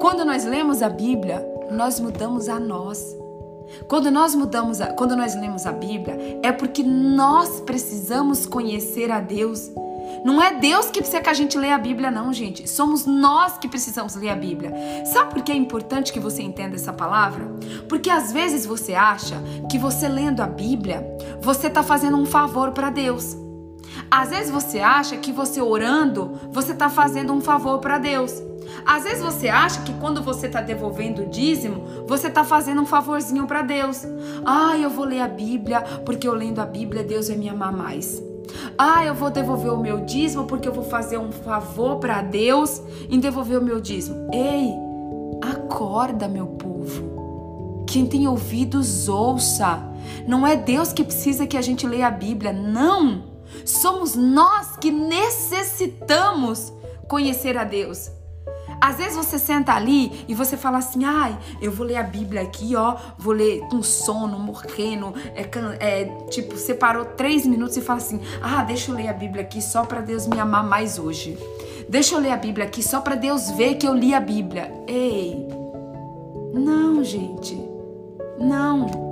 [0.00, 3.16] Quando nós lemos a Bíblia, nós mudamos a nós.
[3.86, 9.20] Quando nós mudamos, a, quando nós lemos a Bíblia, é porque nós precisamos conhecer a
[9.20, 9.70] Deus.
[10.24, 12.68] Não é Deus que precisa que a gente leia a Bíblia, não, gente.
[12.68, 14.72] Somos nós que precisamos ler a Bíblia.
[15.06, 17.46] Sabe por que é importante que você entenda essa palavra?
[17.88, 19.36] Porque às vezes você acha
[19.70, 21.06] que você lendo a Bíblia,
[21.40, 23.36] você está fazendo um favor para Deus.
[24.10, 28.42] Às vezes você acha que você orando, você está fazendo um favor para Deus.
[28.84, 32.86] Às vezes você acha que quando você está devolvendo o dízimo, você está fazendo um
[32.86, 34.04] favorzinho para Deus.
[34.44, 37.72] Ah, eu vou ler a Bíblia, porque eu lendo a Bíblia, Deus vai me amar
[37.72, 38.22] mais.
[38.76, 42.80] Ah, eu vou devolver o meu dízimo porque eu vou fazer um favor para Deus
[43.10, 44.28] em devolver o meu dízimo.
[44.32, 44.72] Ei,
[45.42, 47.84] acorda, meu povo.
[47.86, 49.82] Quem tem ouvidos, ouça.
[50.26, 53.27] Não é Deus que precisa que a gente leia a Bíblia, não.
[53.68, 56.72] Somos nós que necessitamos
[57.06, 58.10] conhecer a Deus.
[58.80, 62.40] Às vezes você senta ali e você fala assim: ai, eu vou ler a Bíblia
[62.40, 65.42] aqui, ó, vou ler com sono, morrendo, é,
[65.80, 69.42] é, tipo, você parou três minutos e fala assim: ah, deixa eu ler a Bíblia
[69.42, 71.36] aqui só para Deus me amar mais hoje.
[71.90, 74.72] Deixa eu ler a Bíblia aqui só para Deus ver que eu li a Bíblia.
[74.86, 75.46] Ei,
[76.54, 77.54] não, gente,
[78.38, 79.07] não.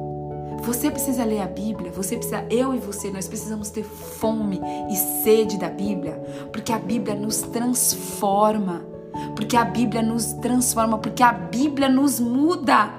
[0.62, 4.97] Você precisa ler a Bíblia, você precisa, eu e você, nós precisamos ter fome e
[5.23, 6.14] sede da Bíblia,
[6.53, 8.97] porque a Bíblia nos transforma
[9.35, 12.90] porque a Bíblia nos transforma, porque a Bíblia nos muda.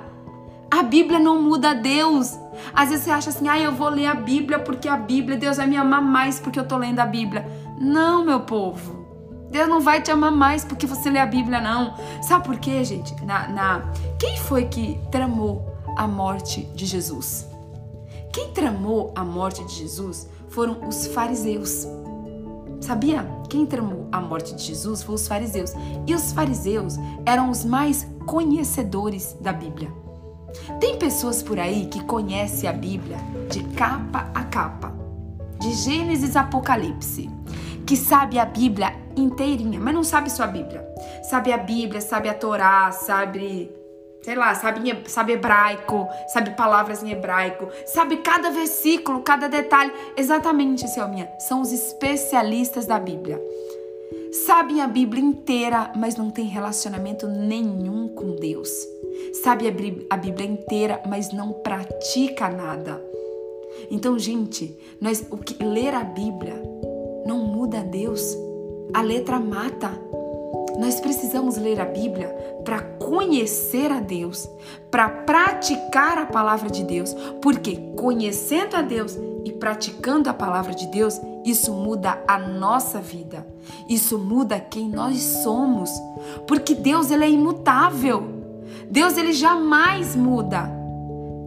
[0.69, 2.37] A Bíblia não muda Deus.
[2.73, 5.57] Às vezes você acha assim, ah, eu vou ler a Bíblia porque a Bíblia, Deus
[5.57, 7.45] vai me amar mais porque eu tô lendo a Bíblia.
[7.79, 9.05] Não, meu povo.
[9.49, 11.95] Deus não vai te amar mais porque você lê a Bíblia, não.
[12.21, 13.15] Sabe por quê, gente?
[13.23, 13.81] Na, na...
[14.19, 17.47] Quem foi que tramou a morte de Jesus?
[18.31, 21.87] Quem tramou a morte de Jesus foram os fariseus.
[22.79, 23.27] Sabia?
[23.49, 25.73] Quem tramou a morte de Jesus foram os fariseus.
[26.05, 29.91] E os fariseus eram os mais conhecedores da Bíblia.
[30.79, 33.17] Tem pessoas por aí que conhecem a Bíblia
[33.49, 34.93] de capa a capa,
[35.59, 37.29] de Gênesis a Apocalipse,
[37.85, 40.87] que sabe a Bíblia inteirinha, mas não sabe sua Bíblia.
[41.23, 43.71] Sabe a Bíblia, sabe a Torá, sabe
[44.27, 49.89] sei lá, sabe, sabe hebraico, sabe palavras em hebraico, sabe cada versículo, cada detalhe.
[50.17, 53.41] Exatamente, Selminha, são os especialistas da Bíblia.
[54.45, 58.69] Sabem a Bíblia inteira, mas não tem relacionamento nenhum com Deus.
[59.41, 59.65] Sabe
[60.09, 63.01] a Bíblia inteira, mas não pratica nada.
[63.89, 66.61] Então, gente, nós o que ler a Bíblia
[67.25, 68.35] não muda Deus.
[68.93, 69.89] A letra mata.
[70.77, 72.29] Nós precisamos ler a Bíblia
[72.63, 74.47] para conhecer a Deus,
[74.91, 80.87] para praticar a palavra de Deus, porque conhecendo a Deus e praticando a palavra de
[80.87, 83.47] Deus, isso muda a nossa vida.
[83.89, 85.89] Isso muda quem nós somos,
[86.45, 88.23] porque Deus ele é imutável.
[88.89, 90.69] Deus ele jamais muda.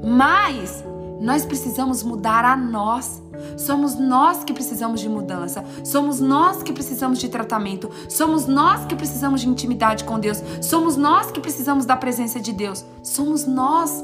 [0.03, 0.83] Mas
[1.21, 3.23] nós precisamos mudar a nós.
[3.57, 5.65] Somos nós que precisamos de mudança.
[5.85, 7.91] Somos nós que precisamos de tratamento.
[8.09, 10.43] Somos nós que precisamos de intimidade com Deus.
[10.63, 12.85] Somos nós que precisamos da presença de Deus.
[13.03, 14.03] Somos nós.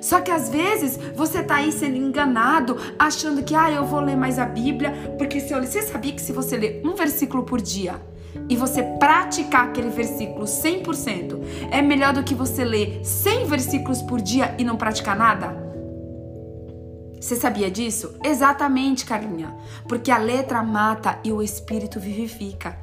[0.00, 4.16] Só que às vezes você tá aí sendo enganado, achando que ah, eu vou ler
[4.16, 7.60] mais a Bíblia, porque se eu você sabia que se você ler um versículo por
[7.60, 8.00] dia
[8.48, 11.38] e você praticar aquele versículo 100%,
[11.70, 15.59] é melhor do que você ler 100 versículos por dia e não praticar nada?
[17.20, 18.16] Você sabia disso?
[18.24, 19.54] Exatamente, Carlinha.
[19.86, 22.78] Porque a letra mata e o espírito vivifica.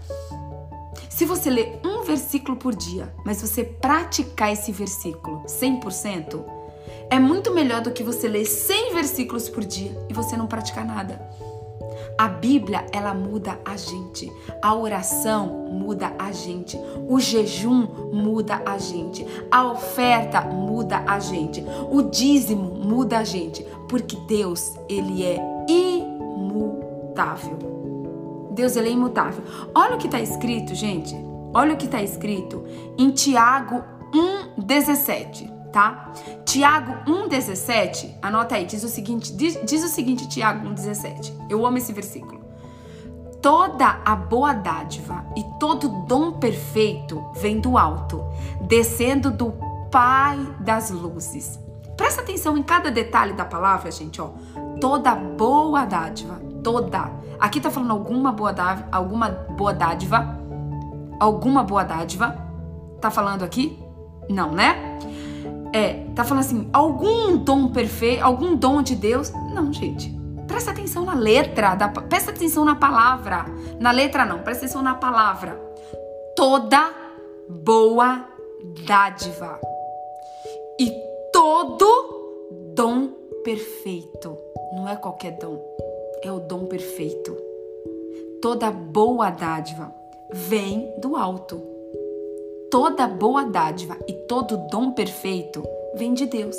[1.09, 6.45] Se você ler um versículo por dia, mas você praticar esse versículo 100%,
[7.09, 10.85] é muito melhor do que você ler 100 versículos por dia e você não praticar
[10.85, 11.19] nada.
[12.17, 14.31] A Bíblia, ela muda a gente.
[14.61, 16.75] A oração muda a gente.
[17.07, 19.23] O jejum muda a gente.
[19.51, 21.63] A oferta muda a gente.
[21.91, 25.37] O dízimo muda a gente, porque Deus, ele é
[25.69, 27.57] imutável.
[28.51, 29.43] Deus, ele é imutável.
[29.75, 31.15] Olha o que está escrito, gente.
[31.53, 32.63] Olha o que está escrito
[32.97, 33.83] em Tiago
[34.57, 36.11] 1:17 tá?
[36.43, 41.31] Tiago 1,17, anota aí, diz o seguinte, diz, diz o seguinte, Tiago 1,17.
[41.47, 42.41] Eu amo esse versículo.
[43.39, 48.25] Toda a boa dádiva e todo dom perfeito vem do alto,
[48.61, 49.53] descendo do
[49.91, 51.59] Pai das luzes.
[51.95, 54.31] Presta atenção em cada detalhe da palavra, gente, ó.
[54.81, 57.11] Toda boa dádiva, toda.
[57.39, 60.39] Aqui tá falando alguma boa dádiva, alguma boa dádiva,
[61.19, 62.35] alguma boa dádiva.
[62.99, 63.79] Tá falando aqui?
[64.27, 64.97] Não, né?
[65.73, 69.31] É, tá falando assim, algum dom perfeito, algum dom de Deus?
[69.53, 70.15] Não, gente.
[70.47, 73.45] Presta atenção na letra, da, presta atenção na palavra.
[73.79, 75.59] Na letra não, presta atenção na palavra.
[76.35, 76.89] Toda
[77.49, 78.25] boa
[78.85, 79.59] dádiva
[80.79, 80.91] e
[81.33, 81.87] todo
[82.73, 83.09] dom
[83.43, 84.37] perfeito.
[84.73, 85.61] Não é qualquer dom,
[86.21, 87.35] é o dom perfeito.
[88.41, 89.93] Toda boa dádiva
[90.31, 91.76] vem do alto
[92.69, 95.63] toda boa dádiva e todo dom perfeito
[95.95, 96.55] vem de Deus.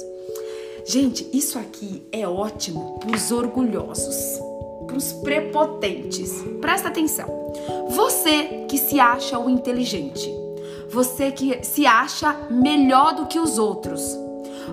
[0.86, 4.40] Gente, isso aqui é ótimo para os orgulhosos,
[4.86, 6.32] para os prepotentes.
[6.60, 7.28] Presta atenção.
[7.90, 10.30] Você que se acha o inteligente,
[10.88, 14.00] você que se acha melhor do que os outros.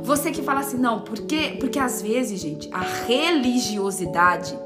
[0.03, 4.57] Você que fala assim, não, porque, porque às vezes, gente, a religiosidade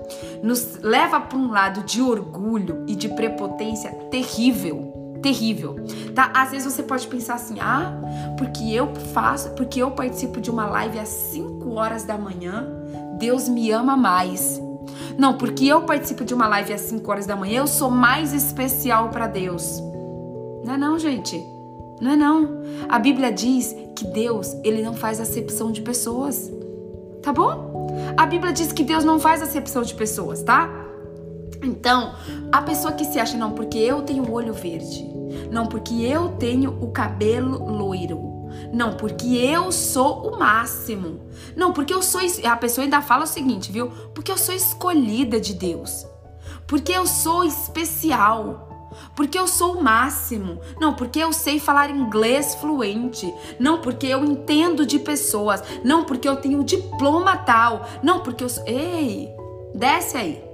[0.43, 5.75] nos leva para um lado de orgulho e de prepotência terrível terrível,
[6.15, 6.31] tá?
[6.35, 7.93] Às vezes você pode pensar assim: "Ah,
[8.37, 12.67] porque eu faço, porque eu participo de uma live às 5 horas da manhã,
[13.17, 14.61] Deus me ama mais".
[15.17, 18.33] Não, porque eu participo de uma live às 5 horas da manhã, eu sou mais
[18.33, 19.81] especial para Deus.
[20.65, 21.43] Não é não, gente.
[21.99, 22.61] Não é não.
[22.87, 26.49] A Bíblia diz que Deus, ele não faz acepção de pessoas.
[27.21, 27.89] Tá bom?
[28.15, 30.69] A Bíblia diz que Deus não faz acepção de pessoas, tá?
[31.61, 32.15] Então,
[32.51, 35.05] a pessoa que se acha, não, porque eu tenho o olho verde,
[35.51, 41.21] não, porque eu tenho o cabelo loiro, não, porque eu sou o máximo,
[41.55, 42.21] não, porque eu sou.
[42.45, 43.89] A pessoa ainda fala o seguinte, viu?
[44.13, 46.05] Porque eu sou escolhida de Deus,
[46.67, 48.67] porque eu sou especial.
[49.15, 50.59] Porque eu sou o máximo.
[50.81, 53.31] Não, porque eu sei falar inglês fluente.
[53.59, 55.63] Não, porque eu entendo de pessoas.
[55.83, 57.85] Não, porque eu tenho diploma tal.
[58.01, 58.63] Não, porque eu sou.
[58.65, 59.29] Ei,
[59.75, 60.48] desce aí.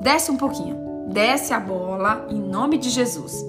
[0.00, 0.86] Desce um pouquinho.
[1.08, 3.44] desce a bola em nome de Jesus.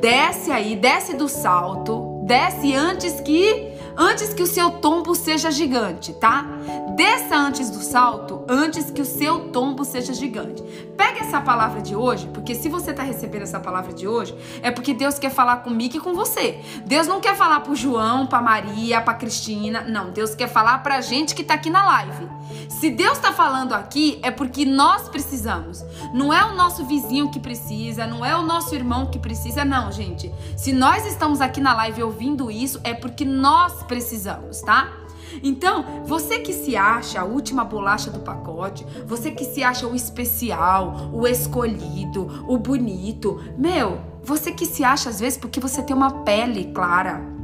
[0.00, 6.12] Desce aí, desce do salto, desce antes que antes que o seu tombo seja gigante,
[6.14, 6.53] tá?
[6.96, 10.62] Desça antes do salto, antes que o seu tombo seja gigante.
[10.96, 14.70] Pega essa palavra de hoje, porque se você está recebendo essa palavra de hoje, é
[14.70, 16.60] porque Deus quer falar comigo e com você.
[16.86, 19.82] Deus não quer falar pro João, pra Maria, pra Cristina.
[19.82, 22.28] Não, Deus quer falar pra gente que tá aqui na live.
[22.68, 25.84] Se Deus está falando aqui, é porque nós precisamos.
[26.12, 29.90] Não é o nosso vizinho que precisa, não é o nosso irmão que precisa, não,
[29.90, 30.32] gente.
[30.56, 35.03] Se nós estamos aqui na live ouvindo isso, é porque nós precisamos, tá?
[35.42, 39.94] Então, você que se acha a última bolacha do pacote, você que se acha o
[39.94, 45.94] especial, o escolhido, o bonito, meu, você que se acha às vezes porque você tem
[45.94, 47.34] uma pele clara,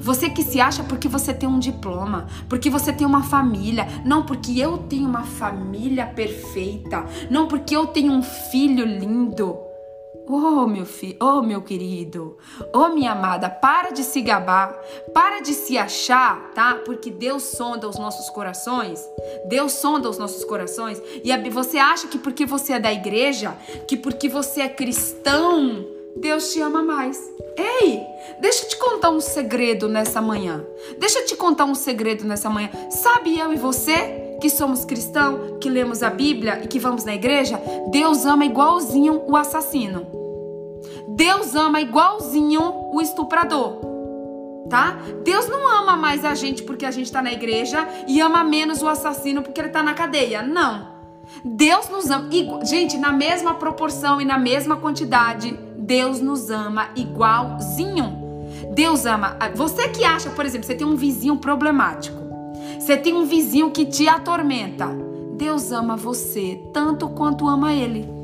[0.00, 4.22] você que se acha porque você tem um diploma, porque você tem uma família, não
[4.22, 9.71] porque eu tenho uma família perfeita, não porque eu tenho um filho lindo.
[10.26, 12.36] Oh, meu filho, oh, meu querido,
[12.72, 14.72] oh, minha amada, para de se gabar,
[15.12, 16.80] para de se achar, tá?
[16.84, 19.04] Porque Deus sonda os nossos corações,
[19.46, 23.56] Deus sonda os nossos corações, e você acha que porque você é da igreja,
[23.88, 25.84] que porque você é cristão,
[26.16, 27.20] Deus te ama mais.
[27.56, 28.00] Ei,
[28.40, 30.64] deixa eu te contar um segredo nessa manhã.
[30.98, 32.70] Deixa eu te contar um segredo nessa manhã.
[32.90, 37.14] Sabe eu e você que somos cristãos, que lemos a Bíblia e que vamos na
[37.14, 37.60] igreja?
[37.90, 40.06] Deus ama igualzinho o assassino.
[41.14, 43.80] Deus ama igualzinho o estuprador.
[44.68, 44.96] Tá?
[45.24, 48.80] Deus não ama mais a gente porque a gente está na igreja e ama menos
[48.82, 50.42] o assassino porque ele está na cadeia.
[50.42, 50.92] Não.
[51.44, 52.28] Deus nos ama,
[52.64, 58.20] gente, na mesma proporção e na mesma quantidade Deus nos ama igualzinho.
[58.74, 59.36] Deus ama.
[59.54, 62.22] Você que acha, por exemplo, você tem um vizinho problemático.
[62.78, 64.88] Você tem um vizinho que te atormenta.
[65.36, 68.21] Deus ama você tanto quanto ama ele.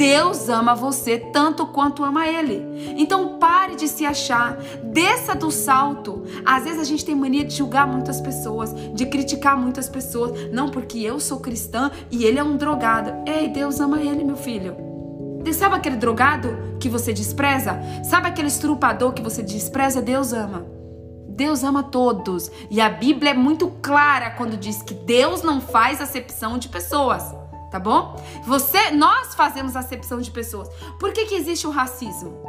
[0.00, 2.94] Deus ama você tanto quanto ama ele.
[2.96, 6.24] Então pare de se achar, desça do salto.
[6.42, 10.70] Às vezes a gente tem mania de julgar muitas pessoas, de criticar muitas pessoas, não
[10.70, 13.12] porque eu sou cristã e ele é um drogado.
[13.30, 14.74] Ei, Deus ama ele, meu filho.
[15.52, 17.78] Sabe aquele drogado que você despreza?
[18.02, 20.00] Sabe aquele estrupador que você despreza?
[20.00, 20.64] Deus ama.
[21.28, 22.50] Deus ama todos.
[22.70, 27.38] E a Bíblia é muito clara quando diz que Deus não faz acepção de pessoas.
[27.70, 28.20] Tá bom?
[28.44, 30.68] Você, nós fazemos acepção de pessoas.
[30.98, 32.42] Por que, que existe o racismo?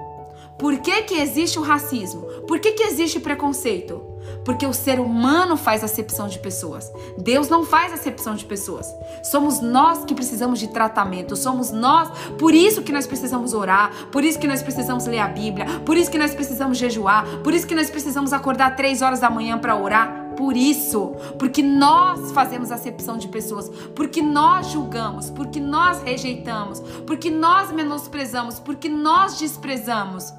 [0.57, 2.22] Por que, que existe o racismo?
[2.47, 4.11] Por que, que existe preconceito?
[4.43, 6.91] Porque o ser humano faz acepção de pessoas.
[7.17, 8.87] Deus não faz acepção de pessoas.
[9.23, 11.35] Somos nós que precisamos de tratamento.
[11.35, 12.09] Somos nós.
[12.39, 13.91] Por isso que nós precisamos orar.
[14.11, 15.65] Por isso que nós precisamos ler a Bíblia.
[15.85, 17.25] Por isso que nós precisamos jejuar.
[17.43, 20.21] Por isso que nós precisamos acordar três horas da manhã para orar.
[20.35, 27.29] Por isso, porque nós fazemos acepção de pessoas, porque nós julgamos, porque nós rejeitamos, porque
[27.29, 30.33] nós menosprezamos, porque nós desprezamos.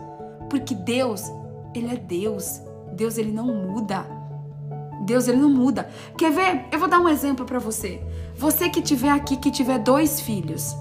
[0.49, 1.23] Porque Deus,
[1.75, 2.72] ele é Deus.
[2.93, 4.07] Deus ele não muda.
[5.03, 5.89] Deus ele não muda.
[6.17, 6.65] Quer ver?
[6.71, 8.01] Eu vou dar um exemplo para você.
[8.37, 10.75] Você que tiver aqui que tiver dois filhos.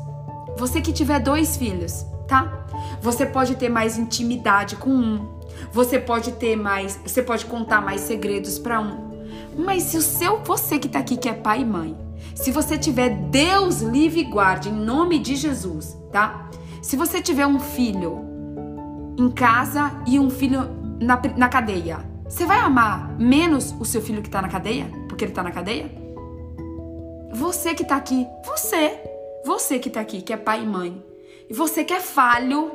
[0.58, 2.66] Você que tiver dois filhos, tá?
[3.02, 5.42] Você pode ter mais intimidade com um.
[5.72, 9.12] Você pode ter mais, você pode contar mais segredos para um.
[9.58, 11.98] Mas se o seu, você que tá aqui que é pai e mãe,
[12.36, 16.50] se você tiver Deus livre e guarde em nome de Jesus, tá?
[16.82, 18.20] Se você tiver um filho
[19.18, 24.22] em casa e um filho na, na cadeia, você vai amar menos o seu filho
[24.22, 24.86] que tá na cadeia?
[25.10, 25.92] Porque ele tá na cadeia?
[27.34, 29.00] Você que tá aqui, você,
[29.44, 31.04] você que tá aqui, que é pai e mãe,
[31.50, 32.72] e você que é falho,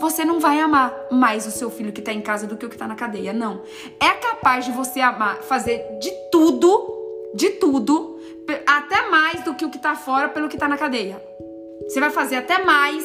[0.00, 2.70] você não vai amar mais o seu filho que tá em casa do que o
[2.70, 3.62] que tá na cadeia, não.
[4.00, 8.18] É capaz de você amar, fazer de tudo, de tudo,
[8.66, 11.22] até mais do que o que tá fora pelo que tá na cadeia.
[11.86, 13.04] Você vai fazer até mais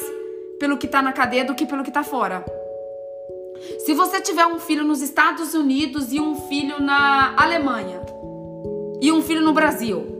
[0.58, 2.44] pelo que tá na cadeia do que pelo que tá fora.
[3.84, 8.00] Se você tiver um filho nos Estados Unidos e um filho na Alemanha
[9.00, 10.12] e um filho no Brasil,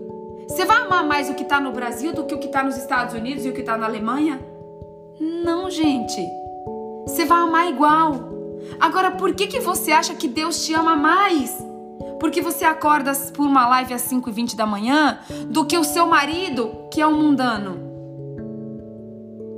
[0.48, 2.76] você vai amar mais o que está no Brasil do que o que está nos
[2.76, 4.40] Estados Unidos e o que está na Alemanha?
[5.20, 6.20] Não, gente.
[7.06, 8.32] Você vai amar igual.
[8.80, 11.56] Agora, por que, que você acha que Deus te ama mais?
[12.20, 15.18] Porque você acorda por uma live às 5 e 20 da manhã
[15.48, 17.90] do que o seu marido, que é um mundano?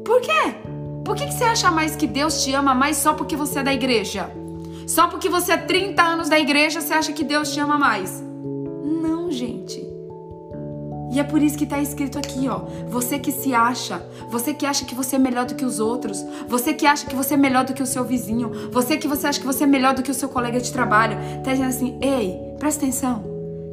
[0.05, 0.63] Por quê?
[1.05, 3.62] Por que, que você acha mais que Deus te ama mais só porque você é
[3.62, 4.30] da igreja?
[4.86, 8.22] Só porque você é 30 anos da igreja, você acha que Deus te ama mais?
[9.02, 9.84] Não, gente.
[11.12, 12.62] E é por isso que está escrito aqui, ó.
[12.88, 16.24] Você que se acha, você que acha que você é melhor do que os outros,
[16.48, 19.28] você que acha que você é melhor do que o seu vizinho, você que você
[19.28, 21.98] acha que você é melhor do que o seu colega de trabalho, tá dizendo assim:
[22.00, 23.22] "Ei, presta atenção.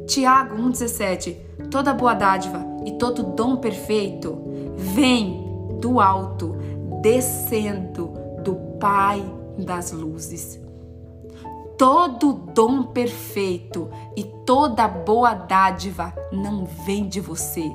[0.06, 1.36] Tiago 1:17.
[1.70, 4.38] Toda boa dádiva e todo dom perfeito
[4.76, 5.42] vem
[5.80, 6.56] do alto,
[7.02, 9.22] descendo do Pai
[9.58, 10.60] das luzes.
[11.76, 17.70] Todo dom perfeito e toda boa dádiva não vem de você,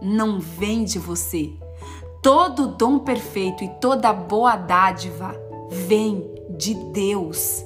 [0.00, 1.52] não vem de você.
[2.22, 5.34] Todo dom perfeito e toda boa dádiva
[5.70, 7.64] vem de Deus.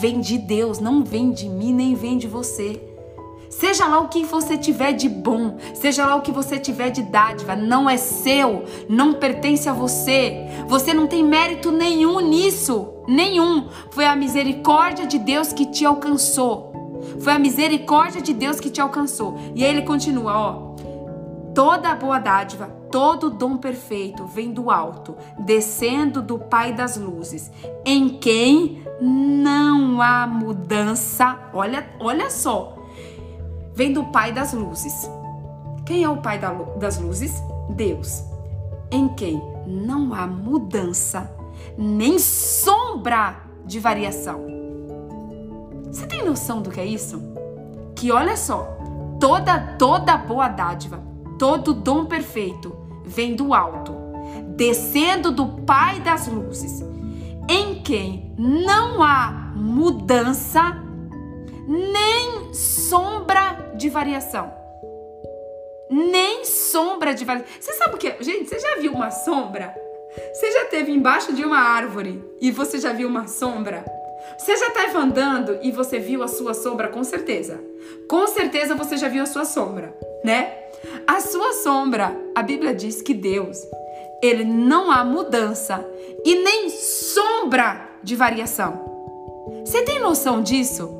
[0.00, 2.95] Vem de Deus, não vem de mim nem vem de você.
[3.58, 7.02] Seja lá o que você tiver de bom, seja lá o que você tiver de
[7.02, 10.46] dádiva, não é seu, não pertence a você.
[10.68, 13.66] Você não tem mérito nenhum nisso, nenhum.
[13.90, 17.00] Foi a misericórdia de Deus que te alcançou.
[17.18, 19.38] Foi a misericórdia de Deus que te alcançou.
[19.54, 20.76] E aí ele continua, ó.
[21.54, 27.50] Toda boa dádiva, todo dom perfeito vem do alto, descendo do Pai das luzes,
[27.86, 31.38] em quem não há mudança.
[31.54, 32.75] Olha, olha só
[33.76, 35.08] vem do Pai das luzes.
[35.84, 36.40] Quem é o Pai
[36.78, 37.40] das luzes?
[37.68, 38.24] Deus.
[38.90, 41.30] Em quem não há mudança,
[41.76, 44.40] nem sombra de variação.
[45.84, 47.22] Você tem noção do que é isso?
[47.94, 48.78] Que olha só,
[49.20, 51.02] toda toda boa dádiva,
[51.38, 52.74] todo dom perfeito
[53.04, 53.92] vem do alto,
[54.56, 56.82] descendo do Pai das luzes,
[57.48, 60.85] em quem não há mudança
[61.66, 64.52] nem sombra de variação.
[65.90, 67.52] Nem sombra de variação.
[67.60, 68.22] Você sabe o que?
[68.22, 69.74] Gente, você já viu uma sombra?
[70.32, 73.84] Você já teve embaixo de uma árvore e você já viu uma sombra?
[74.38, 77.60] Você já estava andando e você viu a sua sombra, com certeza.
[78.08, 80.52] Com certeza você já viu a sua sombra, né?
[81.06, 83.58] A sua sombra, a Bíblia diz que Deus,
[84.22, 85.84] ele não há mudança
[86.24, 88.84] e nem sombra de variação.
[89.64, 90.90] Você tem noção disso?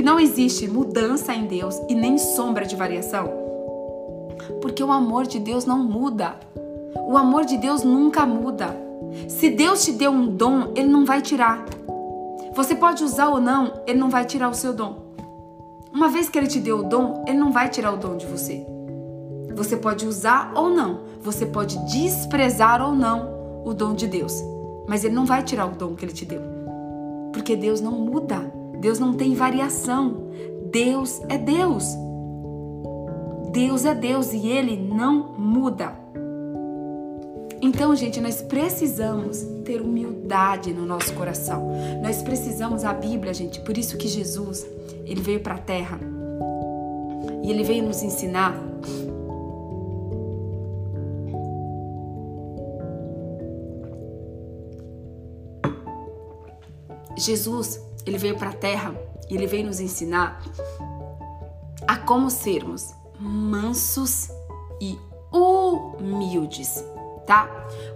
[0.00, 3.28] Que não existe mudança em Deus e nem sombra de variação?
[4.62, 6.36] Porque o amor de Deus não muda.
[7.06, 8.74] O amor de Deus nunca muda.
[9.28, 11.66] Se Deus te deu um dom, ele não vai tirar.
[12.54, 15.02] Você pode usar ou não, ele não vai tirar o seu dom.
[15.92, 18.24] Uma vez que ele te deu o dom, ele não vai tirar o dom de
[18.24, 18.66] você.
[19.54, 24.42] Você pode usar ou não, você pode desprezar ou não o dom de Deus,
[24.88, 26.40] mas ele não vai tirar o dom que ele te deu.
[27.34, 28.49] Porque Deus não muda.
[28.80, 30.30] Deus não tem variação.
[30.70, 31.84] Deus é Deus.
[33.52, 35.92] Deus é Deus e ele não muda.
[37.62, 41.70] Então, gente, nós precisamos ter humildade no nosso coração.
[42.02, 43.60] Nós precisamos a Bíblia, gente.
[43.60, 44.66] Por isso que Jesus,
[45.04, 46.00] ele veio para a terra.
[47.42, 48.54] E ele veio nos ensinar
[57.18, 58.94] Jesus, ele veio para a terra
[59.28, 60.42] e ele veio nos ensinar
[61.86, 64.30] a como sermos mansos
[64.80, 64.98] e
[65.32, 66.84] humildes,
[67.26, 67.48] tá?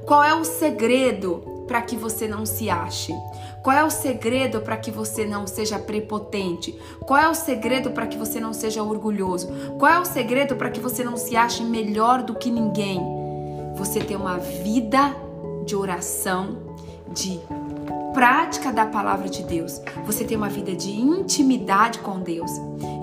[0.05, 3.15] Qual é o segredo para que você não se ache?
[3.63, 6.79] Qual é o segredo para que você não seja prepotente?
[7.01, 9.49] Qual é o segredo para que você não seja orgulhoso?
[9.79, 13.01] Qual é o segredo para que você não se ache melhor do que ninguém?
[13.77, 15.17] Você ter uma vida
[15.65, 16.59] de oração,
[17.13, 17.41] de
[18.15, 22.51] prática da palavra de Deus, você ter uma vida de intimidade com Deus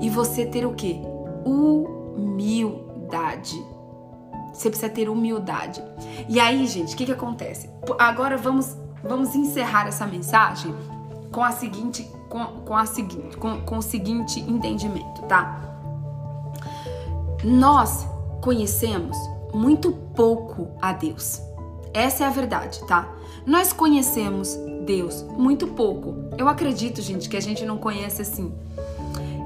[0.02, 1.00] e você ter o que?
[1.46, 2.82] Humildade.
[4.54, 5.84] Você precisa ter humildade.
[6.28, 7.70] E aí, gente, o que, que acontece?
[8.00, 10.74] Agora vamos, vamos encerrar essa mensagem
[11.32, 15.62] com a seguinte, com, com a seguinte, com, com o seguinte entendimento, tá?
[17.44, 18.08] Nós
[18.42, 19.18] conhecemos
[19.54, 21.42] muito pouco a Deus.
[21.94, 23.14] Essa é a verdade, tá?
[23.46, 26.16] Nós conhecemos Deus muito pouco.
[26.38, 28.54] Eu acredito, gente, que a gente não conhece assim.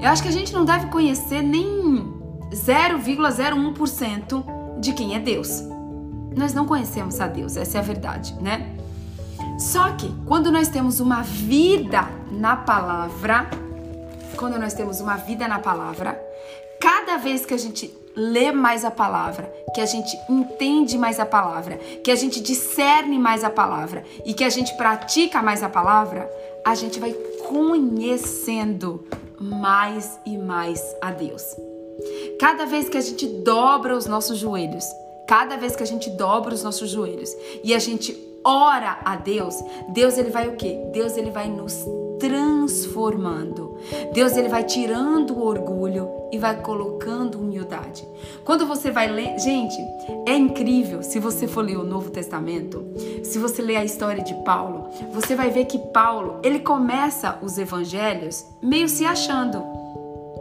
[0.00, 2.14] Eu acho que a gente não deve conhecer nem
[2.50, 4.44] 0,01%
[4.80, 5.62] de quem é Deus.
[6.36, 8.76] Nós não conhecemos a Deus, essa é a verdade, né?
[9.58, 13.48] Só que quando nós temos uma vida na palavra,
[14.36, 16.20] quando nós temos uma vida na palavra,
[16.78, 21.26] cada vez que a gente lê mais a palavra, que a gente entende mais a
[21.26, 25.68] palavra, que a gente discerne mais a palavra e que a gente pratica mais a
[25.68, 26.28] palavra,
[26.64, 27.12] a gente vai
[27.46, 29.06] conhecendo
[29.38, 31.44] mais e mais a Deus.
[32.40, 34.84] Cada vez que a gente dobra os nossos joelhos,
[35.28, 37.30] cada vez que a gente dobra os nossos joelhos
[37.62, 39.54] e a gente ora a Deus,
[39.90, 40.78] Deus ele vai o quê?
[40.92, 41.84] Deus ele vai nos
[42.18, 43.76] transformando.
[44.12, 48.06] Deus ele vai tirando o orgulho e vai colocando humildade.
[48.44, 49.76] Quando você vai ler, gente,
[50.26, 52.84] é incrível se você for ler o Novo Testamento,
[53.22, 57.58] se você ler a história de Paulo, você vai ver que Paulo, ele começa os
[57.58, 59.62] evangelhos meio se achando,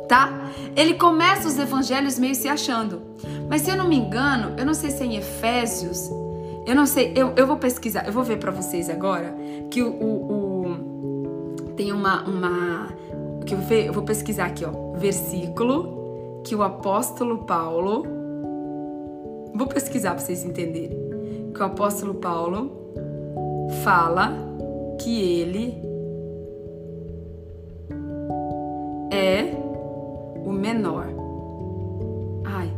[0.08, 0.52] tá?
[0.76, 3.02] Ele começa os evangelhos meio se achando.
[3.50, 6.10] Mas se eu não me engano, eu não sei se é em Efésios,
[6.66, 9.36] Eu não sei, eu, eu vou pesquisar, eu vou ver para vocês agora
[9.70, 10.45] que o, o, o,
[11.76, 12.88] tem uma uma
[13.46, 18.04] que eu vou, pesquisar aqui, ó, versículo que o apóstolo Paulo
[19.54, 20.98] vou pesquisar para vocês entenderem.
[21.54, 22.72] Que o apóstolo Paulo
[23.84, 24.34] fala
[25.00, 25.76] que ele
[29.12, 29.54] é
[30.46, 31.08] o menor.
[32.46, 32.72] Ai,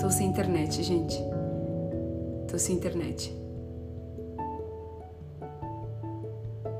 [0.00, 1.22] tô sem internet, gente.
[2.50, 3.37] Tô sem internet.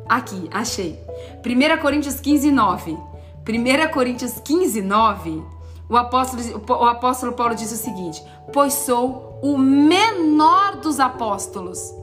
[0.08, 0.98] Aqui, achei.
[1.44, 2.92] 1 Coríntios 15, 9.
[2.92, 5.42] 1 Coríntios 15, 9.
[5.88, 11.94] O apóstolo, o apóstolo Paulo diz o seguinte: Pois sou o menor dos apóstolos.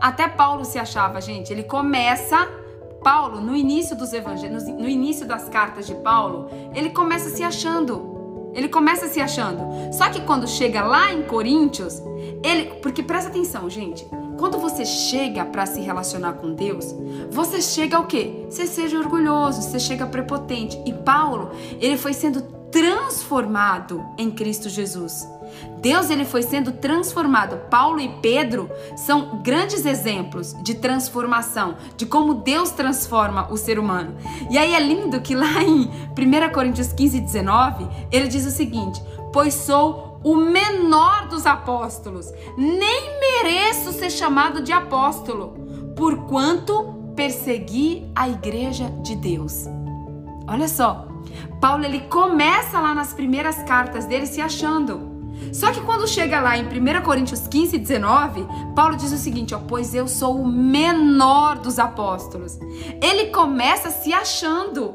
[0.00, 1.52] Até Paulo se achava, gente.
[1.52, 2.48] Ele começa
[3.02, 8.50] Paulo, no início dos evangelhos, no início das cartas de Paulo, ele começa se achando.
[8.54, 9.92] Ele começa se achando.
[9.92, 12.02] Só que quando chega lá em Coríntios,
[12.44, 14.06] ele, porque presta atenção, gente.
[14.42, 16.92] Quando você chega para se relacionar com Deus,
[17.30, 18.44] você chega ao quê?
[18.50, 20.82] Você seja orgulhoso, você chega prepotente.
[20.84, 25.28] E Paulo, ele foi sendo transformado em Cristo Jesus.
[25.78, 27.56] Deus ele foi sendo transformado.
[27.70, 34.16] Paulo e Pedro são grandes exemplos de transformação, de como Deus transforma o ser humano.
[34.50, 39.00] E aí é lindo que lá em 1 Coríntios 15, 19, ele diz o seguinte:
[39.32, 45.54] Pois sou o menor dos apóstolos, nem mereço ser chamado de apóstolo,
[45.96, 49.66] porquanto persegui a igreja de Deus.
[50.48, 51.06] Olha só,
[51.60, 55.10] Paulo ele começa lá nas primeiras cartas dele se achando.
[55.52, 59.58] Só que quando chega lá em 1 Coríntios 15, 19, Paulo diz o seguinte: ó,
[59.58, 62.58] pois eu sou o menor dos apóstolos.
[63.02, 64.94] Ele começa se achando.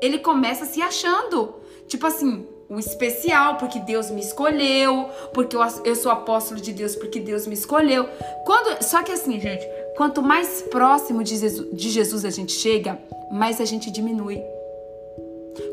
[0.00, 1.54] Ele começa se achando.
[1.86, 6.96] Tipo assim, o especial, porque Deus me escolheu, porque eu, eu sou apóstolo de Deus,
[6.96, 8.08] porque Deus me escolheu.
[8.46, 12.98] Quando, só que assim, gente, quanto mais próximo de Jesus, de Jesus a gente chega,
[13.30, 14.42] mais a gente diminui.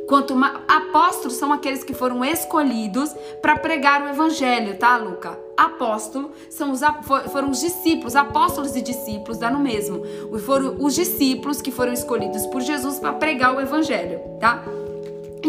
[0.09, 5.39] Quanto mais apóstolos são aqueles que foram escolhidos para pregar o evangelho, tá, Luca?
[5.55, 6.81] Apóstolo são os,
[7.31, 10.03] foram os discípulos, apóstolos e discípulos, dá no mesmo.
[10.39, 14.65] Foram os discípulos que foram escolhidos por Jesus para pregar o evangelho, tá?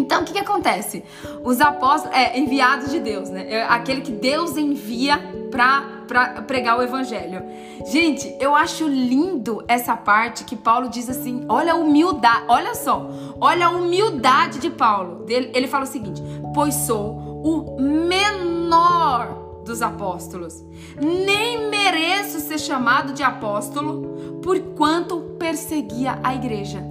[0.01, 1.05] Então, o que, que acontece?
[1.45, 3.47] Os apóstolos, é, enviados de Deus, né?
[3.49, 5.19] É aquele que Deus envia
[5.51, 7.43] para pregar o evangelho.
[7.87, 13.11] Gente, eu acho lindo essa parte que Paulo diz assim: olha a humildade, olha só,
[13.41, 15.27] olha a humildade de Paulo.
[15.29, 16.23] Ele fala o seguinte:
[16.55, 20.65] pois sou o menor dos apóstolos,
[20.99, 26.90] nem mereço ser chamado de apóstolo, porquanto perseguia a igreja.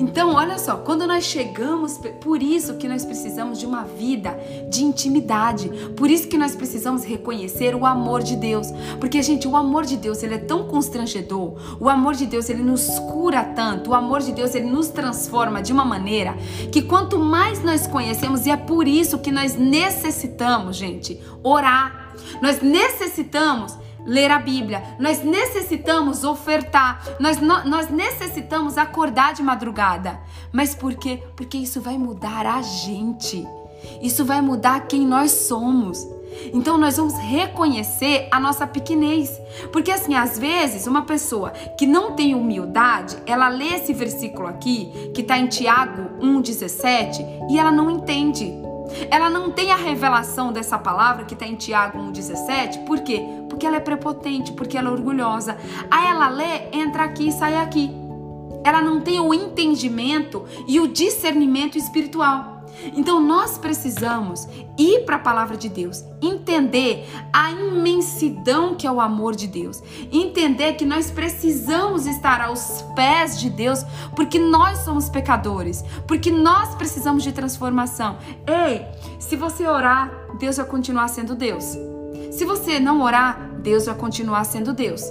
[0.00, 4.34] Então, olha só, quando nós chegamos, por isso que nós precisamos de uma vida
[4.70, 9.54] de intimidade, por isso que nós precisamos reconhecer o amor de Deus, porque gente, o
[9.54, 13.90] amor de Deus, ele é tão constrangedor, o amor de Deus, ele nos cura tanto,
[13.90, 16.34] o amor de Deus, ele nos transforma de uma maneira
[16.72, 22.14] que quanto mais nós conhecemos, e é por isso que nós necessitamos, gente, orar.
[22.40, 30.20] Nós necessitamos ler a Bíblia, nós necessitamos ofertar, nós, nós necessitamos acordar de madrugada.
[30.52, 31.22] Mas por quê?
[31.36, 33.46] Porque isso vai mudar a gente,
[34.00, 36.06] isso vai mudar quem nós somos.
[36.52, 39.38] Então nós vamos reconhecer a nossa pequenez.
[39.72, 45.10] Porque assim, às vezes, uma pessoa que não tem humildade, ela lê esse versículo aqui,
[45.14, 48.69] que está em Tiago 1,17, e ela não entende.
[49.10, 53.22] Ela não tem a revelação dessa palavra que está em Tiago 1,17, por quê?
[53.48, 55.56] Porque ela é prepotente, porque ela é orgulhosa.
[55.90, 57.90] Aí ela lê, entra aqui e sai aqui.
[58.62, 62.49] Ela não tem o entendimento e o discernimento espiritual.
[62.96, 64.46] Então nós precisamos
[64.78, 69.82] ir para a palavra de Deus, entender a imensidão que é o amor de Deus,
[70.10, 73.84] entender que nós precisamos estar aos pés de Deus,
[74.16, 78.18] porque nós somos pecadores, porque nós precisamos de transformação.
[78.46, 78.86] Ei,
[79.18, 81.76] se você orar, Deus vai continuar sendo Deus.
[82.30, 85.02] Se você não orar, Deus vai continuar sendo Deus.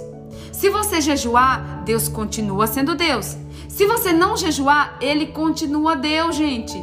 [0.52, 3.36] Se você jejuar, Deus continua sendo Deus.
[3.68, 6.76] Se você não jejuar, ele continua Deus, gente.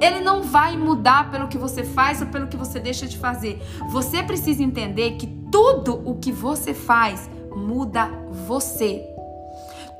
[0.00, 3.60] Ele não vai mudar pelo que você faz ou pelo que você deixa de fazer.
[3.90, 8.10] Você precisa entender que tudo o que você faz muda
[8.46, 9.04] você.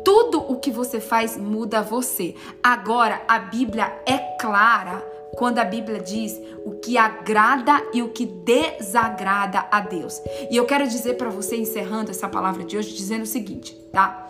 [0.04, 2.34] Tudo o que você faz muda você.
[2.62, 5.04] Agora, a Bíblia é clara
[5.36, 10.20] quando a Bíblia diz o que agrada e o que desagrada a Deus.
[10.50, 14.29] E eu quero dizer para você, encerrando essa palavra de hoje, dizendo o seguinte, tá?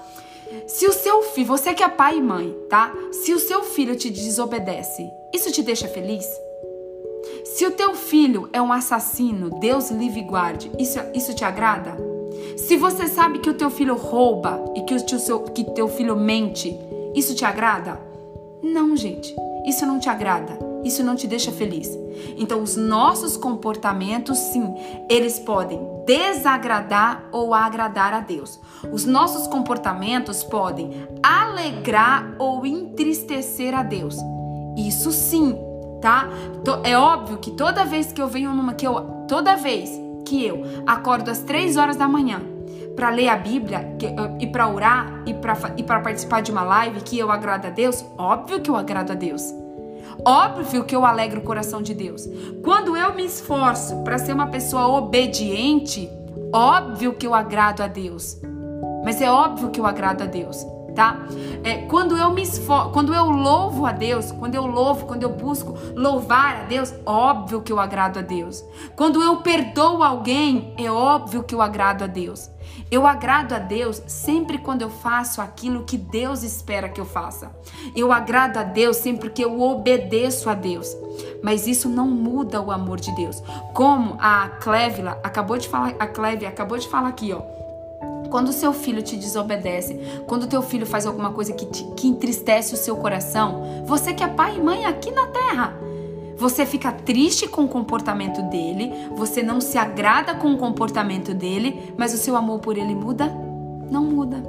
[0.66, 2.92] Se o seu filho, você que é pai e mãe, tá?
[3.12, 6.26] Se o seu filho te desobedece, isso te deixa feliz?
[7.44, 11.96] Se o teu filho é um assassino, Deus livre e guarde, isso, isso te agrada?
[12.57, 16.16] Se você sabe que o teu filho rouba e que o teu, que teu filho
[16.16, 16.76] mente,
[17.14, 18.01] isso te agrada?
[18.62, 19.34] Não, gente.
[19.66, 20.59] Isso não te agrada.
[20.84, 21.90] Isso não te deixa feliz.
[22.36, 24.74] Então, os nossos comportamentos, sim,
[25.09, 28.59] eles podem desagradar ou agradar a Deus.
[28.92, 34.16] Os nossos comportamentos podem alegrar ou entristecer a Deus.
[34.76, 35.56] Isso sim,
[36.00, 36.28] tá?
[36.84, 39.90] É óbvio que toda vez que eu venho numa que eu toda vez
[40.24, 42.40] que eu acordo às três horas da manhã
[42.96, 44.06] para ler a Bíblia que,
[44.38, 47.70] e para orar e para e para participar de uma live que eu agrado a
[47.70, 49.42] Deus, óbvio que eu agrado a Deus.
[50.24, 52.28] Óbvio que eu alegro o coração de Deus.
[52.62, 56.10] Quando eu me esforço para ser uma pessoa obediente,
[56.52, 58.38] óbvio que eu agrado a Deus.
[59.11, 61.20] Mas é óbvio que eu agrado a Deus tá?
[61.64, 65.30] É, quando eu me esfor quando eu louvo a Deus, quando eu louvo, quando eu
[65.30, 68.64] busco louvar a Deus, óbvio que eu agrado a Deus.
[68.94, 72.50] Quando eu perdoo alguém, é óbvio que eu agrado a Deus.
[72.90, 77.50] Eu agrado a Deus sempre quando eu faço aquilo que Deus espera que eu faça.
[77.96, 80.96] Eu agrado a Deus sempre que eu obedeço a Deus.
[81.42, 83.42] Mas isso não muda o amor de Deus.
[83.74, 87.69] Como a Clévila acabou de falar, a Clévia acabou de falar aqui, ó.
[88.30, 92.72] Quando seu filho te desobedece, quando teu filho faz alguma coisa que, te, que entristece
[92.72, 95.76] o seu coração, você que é pai e mãe aqui na terra,
[96.36, 101.92] você fica triste com o comportamento dele, você não se agrada com o comportamento dele,
[101.98, 103.26] mas o seu amor por ele muda?
[103.90, 104.42] Não muda.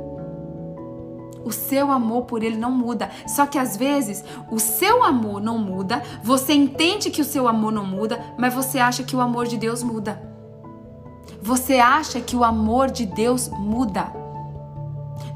[1.44, 3.10] O seu amor por ele não muda.
[3.28, 7.72] Só que às vezes o seu amor não muda, você entende que o seu amor
[7.72, 10.31] não muda, mas você acha que o amor de Deus muda.
[11.42, 14.22] Você acha que o amor de Deus muda?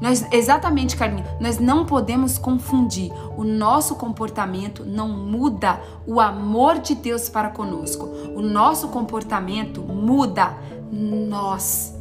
[0.00, 3.12] Nós, exatamente, Carminha, nós não podemos confundir.
[3.36, 8.06] O nosso comportamento não muda o amor de Deus para conosco.
[8.34, 10.56] O nosso comportamento muda
[10.92, 11.94] nós,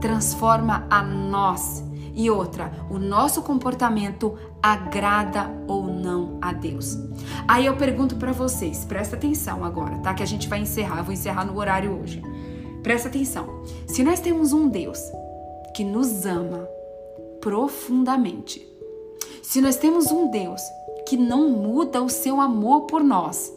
[0.00, 1.82] transforma a nós.
[2.14, 6.98] E outra, o nosso comportamento agrada ou não a Deus.
[7.48, 10.12] Aí eu pergunto para vocês, presta atenção agora, tá?
[10.12, 12.22] Que a gente vai encerrar, eu vou encerrar no horário hoje.
[12.82, 13.62] Presta atenção.
[13.86, 14.98] Se nós temos um Deus
[15.74, 16.68] que nos ama
[17.40, 18.66] profundamente,
[19.42, 20.60] se nós temos um Deus
[21.06, 23.52] que não muda o seu amor por nós,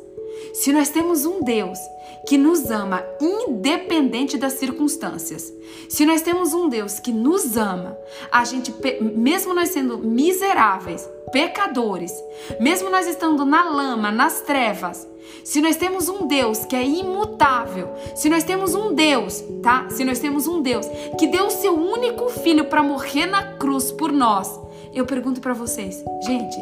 [0.53, 1.79] se nós temos um Deus
[2.27, 5.53] que nos ama independente das circunstâncias,
[5.89, 7.97] se nós temos um Deus que nos ama,
[8.31, 12.11] a gente, mesmo nós sendo miseráveis, pecadores,
[12.59, 15.07] mesmo nós estando na lama, nas trevas,
[15.43, 19.87] se nós temos um Deus que é imutável, se nós temos um Deus, tá?
[19.89, 20.87] Se nós temos um Deus
[21.19, 24.59] que deu o seu único filho para morrer na cruz por nós,
[24.93, 26.57] eu pergunto para vocês, gente,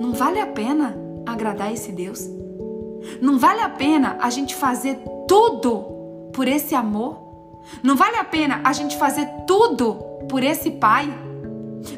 [0.00, 2.20] não vale a pena agradar esse Deus?
[3.20, 7.16] Não vale a pena a gente fazer tudo por esse amor?
[7.82, 9.94] Não vale a pena a gente fazer tudo
[10.28, 11.08] por esse Pai?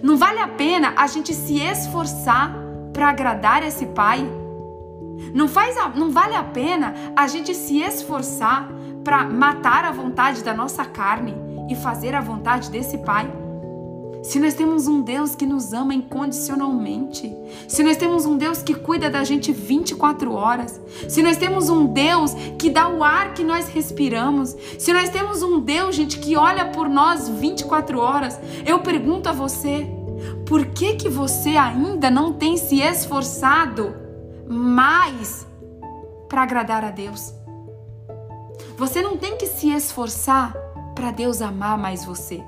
[0.03, 2.55] Não vale a pena a gente se esforçar
[2.93, 4.40] para agradar esse Pai?
[5.35, 8.71] Não, faz a, não vale a pena a gente se esforçar
[9.05, 11.35] para matar a vontade da nossa carne
[11.69, 13.31] e fazer a vontade desse Pai?
[14.23, 17.35] Se nós temos um Deus que nos ama incondicionalmente,
[17.67, 21.87] se nós temos um Deus que cuida da gente 24 horas, se nós temos um
[21.87, 26.37] Deus que dá o ar que nós respiramos, se nós temos um Deus, gente, que
[26.37, 29.89] olha por nós 24 horas, eu pergunto a você,
[30.47, 33.95] por que que você ainda não tem se esforçado
[34.51, 35.47] mais
[36.29, 37.33] para agradar a Deus?
[38.77, 40.53] Você não tem que se esforçar
[40.95, 42.45] para Deus amar mais você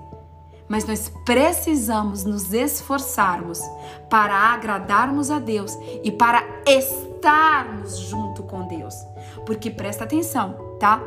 [0.72, 3.60] mas nós precisamos nos esforçarmos
[4.08, 8.94] para agradarmos a Deus e para estarmos junto com Deus.
[9.44, 11.02] Porque presta atenção, tá?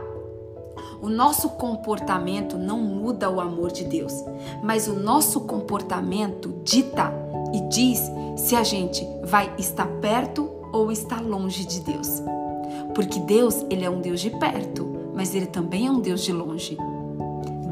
[1.02, 4.14] O nosso comportamento não muda o amor de Deus,
[4.62, 7.12] mas o nosso comportamento dita
[7.52, 8.00] e diz
[8.38, 10.44] se a gente vai estar perto
[10.76, 12.22] ou está longe de Deus.
[12.94, 16.34] Porque Deus, ele é um Deus de perto, mas ele também é um Deus de
[16.34, 16.78] longe.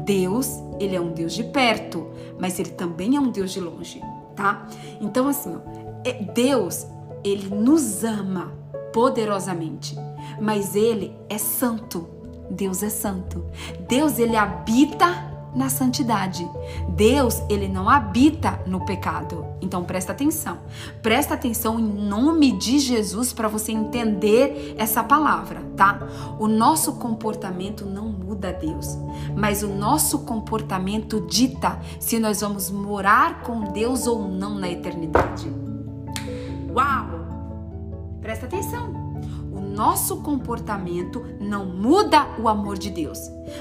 [0.06, 2.06] Deus, ele é um Deus de perto,
[2.38, 4.02] mas ele também é um Deus de longe,
[4.34, 4.66] tá?
[5.00, 5.58] Então assim, ó,
[6.02, 6.86] é, Deus,
[7.22, 8.52] ele nos ama
[8.90, 9.94] poderosamente,
[10.40, 12.08] mas ele é santo.
[12.50, 13.44] Deus é santo.
[13.86, 16.48] Deus ele habita na santidade.
[16.88, 19.46] Deus, ele não habita no pecado.
[19.60, 20.58] Então presta atenção.
[21.02, 26.00] Presta atenção em nome de Jesus para você entender essa palavra, tá?
[26.38, 28.98] O nosso comportamento não muda Deus,
[29.36, 35.50] mas o nosso comportamento dita se nós vamos morar com Deus ou não na eternidade.
[36.74, 37.24] Uau!
[38.20, 39.03] Presta atenção
[39.60, 43.18] nosso comportamento não muda o amor de Deus,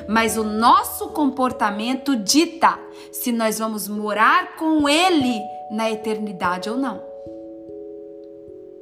[0.07, 2.79] mas o nosso comportamento dita
[3.11, 5.39] se nós vamos morar com Ele
[5.71, 7.01] na eternidade ou não.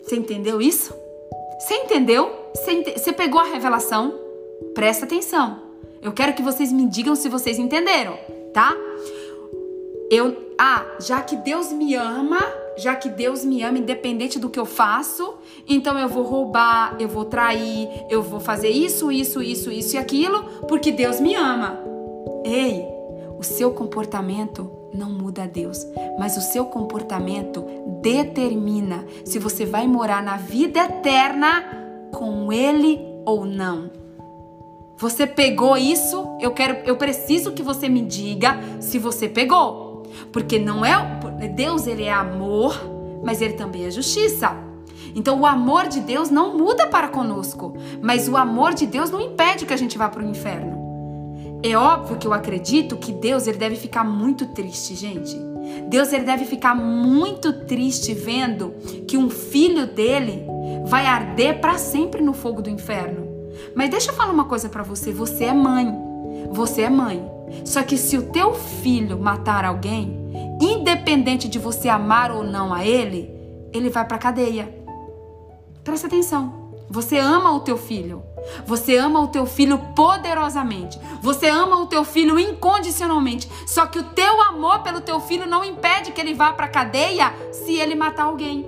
[0.03, 0.93] Você entendeu isso?
[1.59, 2.31] Você entendeu?
[2.55, 4.13] Você, você pegou a revelação?
[4.73, 5.61] Presta atenção.
[6.01, 8.17] Eu quero que vocês me digam se vocês entenderam,
[8.53, 8.75] tá?
[10.09, 12.41] Eu, ah, já que Deus me ama,
[12.77, 15.35] já que Deus me ama independente do que eu faço,
[15.67, 19.99] então eu vou roubar, eu vou trair, eu vou fazer isso, isso, isso, isso e
[19.99, 21.79] aquilo, porque Deus me ama.
[22.43, 22.85] Ei,
[23.37, 25.85] o seu comportamento não muda a Deus,
[26.19, 27.65] mas o seu comportamento
[28.01, 31.63] determina se você vai morar na vida eterna
[32.11, 33.89] com ele ou não.
[34.97, 36.37] Você pegou isso?
[36.39, 40.03] Eu quero, eu preciso que você me diga se você pegou.
[40.31, 40.91] Porque não é
[41.55, 42.79] Deus, ele é amor,
[43.23, 44.55] mas ele também é justiça.
[45.15, 49.21] Então o amor de Deus não muda para conosco, mas o amor de Deus não
[49.21, 50.79] impede que a gente vá para o inferno.
[51.63, 55.37] É óbvio que eu acredito que Deus ele deve ficar muito triste, gente.
[55.87, 58.73] Deus ele deve ficar muito triste vendo
[59.07, 60.45] que um filho dele
[60.85, 63.27] vai arder para sempre no fogo do inferno.
[63.75, 65.93] Mas deixa eu falar uma coisa para você, você é mãe.
[66.51, 67.23] Você é mãe.
[67.63, 70.17] Só que se o teu filho matar alguém,
[70.59, 73.29] independente de você amar ou não a ele,
[73.73, 74.80] ele vai para cadeia.
[75.83, 76.61] Presta atenção.
[76.89, 78.21] Você ama o teu filho.
[78.65, 80.99] Você ama o teu filho poderosamente.
[81.21, 83.49] Você ama o teu filho incondicionalmente.
[83.65, 87.33] Só que o teu amor pelo teu filho não impede que ele vá para cadeia
[87.51, 88.67] se ele matar alguém.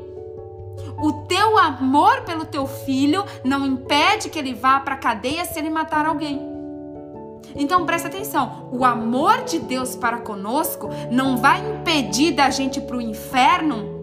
[0.97, 5.69] O teu amor pelo teu filho não impede que ele vá para cadeia se ele
[5.69, 6.41] matar alguém.
[7.55, 12.97] Então presta atenção, o amor de Deus para conosco não vai impedir da gente para
[12.97, 13.93] o inferno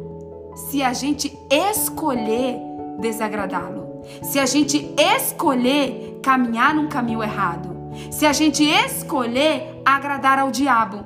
[0.54, 2.69] se a gente escolher
[3.00, 7.76] desagradá-lo, se a gente escolher caminhar num caminho errado,
[8.10, 11.04] se a gente escolher agradar ao diabo.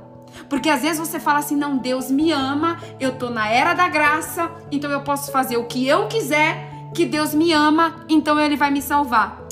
[0.48, 3.88] Porque às vezes você fala assim: não, Deus me ama, eu tô na era da
[3.88, 8.56] graça, então eu posso fazer o que eu quiser, que Deus me ama, então ele
[8.56, 9.42] vai me salvar.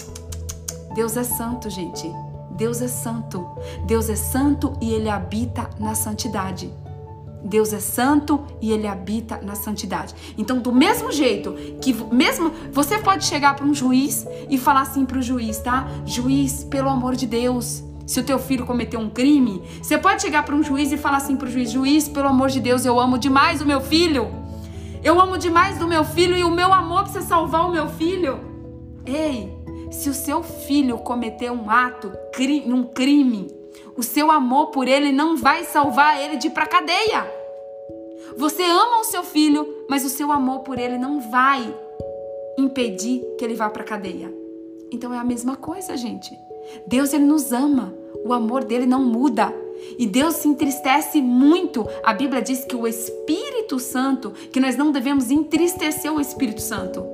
[0.95, 2.11] Deus é santo, gente.
[2.51, 3.49] Deus é santo.
[3.87, 6.73] Deus é santo e ele habita na santidade.
[7.45, 10.15] Deus é santo e ele habita na santidade.
[10.39, 15.05] Então, do mesmo jeito que mesmo você pode chegar para um juiz e falar assim
[15.05, 15.89] para o juiz, tá?
[16.07, 20.45] Juiz, pelo amor de Deus, se o teu filho cometeu um crime, você pode chegar
[20.45, 22.99] para um juiz e falar assim para o juiz: juiz, pelo amor de Deus, eu
[22.99, 24.31] amo demais o meu filho.
[25.03, 28.39] Eu amo demais do meu filho e o meu amor precisa salvar o meu filho.
[29.05, 29.53] Ei,
[29.91, 32.13] se o seu filho cometeu um ato,
[32.67, 33.49] um crime,
[33.97, 37.31] o seu amor por ele não vai salvar ele de ir para cadeia.
[38.37, 41.75] Você ama o seu filho, mas o seu amor por ele não vai
[42.59, 44.33] impedir que ele vá para cadeia.
[44.91, 46.31] Então é a mesma coisa, gente.
[46.87, 49.53] Deus ele nos ama, o amor dele não muda.
[49.99, 51.87] E Deus se entristece muito.
[52.05, 57.05] A Bíblia diz que o Espírito Santo, que nós não devemos entristecer o Espírito Santo.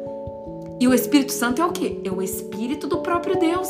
[0.79, 1.99] E o Espírito Santo é o quê?
[2.05, 3.69] É o Espírito do próprio Deus.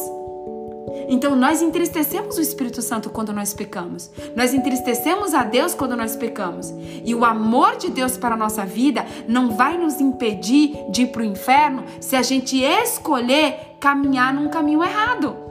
[1.08, 4.10] Então nós entristecemos o Espírito Santo quando nós pecamos.
[4.36, 6.72] Nós entristecemos a Deus quando nós pecamos.
[7.04, 11.06] E o amor de Deus para a nossa vida não vai nos impedir de ir
[11.08, 15.48] para o inferno se a gente escolher caminhar num caminho errado.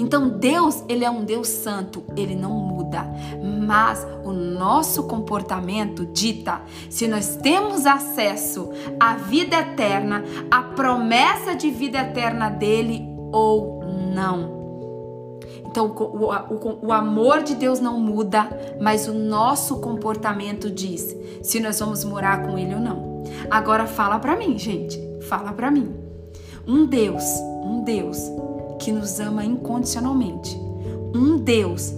[0.00, 3.06] Então Deus, ele é um Deus santo, ele não muda,
[3.66, 11.70] mas o nosso comportamento dita se nós temos acesso à vida eterna, à promessa de
[11.70, 13.79] vida eterna dele ou
[14.10, 14.60] não.
[15.66, 18.48] Então, o, o, o, amor de Deus não muda,
[18.80, 23.22] mas o nosso comportamento diz se nós vamos morar com Ele ou não.
[23.50, 24.98] Agora, fala para mim, gente,
[25.28, 25.94] fala para mim.
[26.66, 27.24] Um Deus,
[27.64, 28.18] um Deus
[28.80, 30.58] que nos ama incondicionalmente.
[31.14, 31.92] Um Deus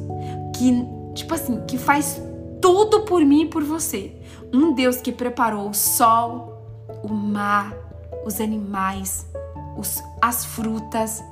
[0.56, 2.20] que, tipo assim, que faz
[2.60, 4.14] tudo por mim e por você.
[4.52, 6.62] Um Deus que preparou o sol,
[7.02, 7.74] o mar,
[8.24, 9.26] os animais,
[9.76, 11.22] os, as frutas,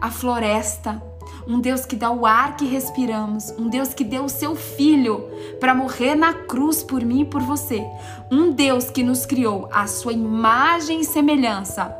[0.00, 1.02] a floresta.
[1.46, 5.24] Um Deus que dá o ar que respiramos, um Deus que deu o seu filho
[5.58, 7.82] para morrer na cruz por mim e por você.
[8.30, 11.96] Um Deus que nos criou a sua imagem e semelhança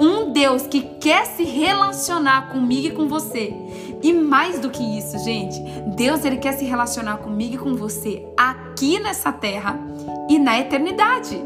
[0.00, 3.54] um Deus que quer se relacionar comigo e com você.
[4.02, 5.60] E mais do que isso, gente,
[5.96, 9.78] Deus ele quer se relacionar comigo e com você aqui nessa terra
[10.28, 11.40] e na eternidade.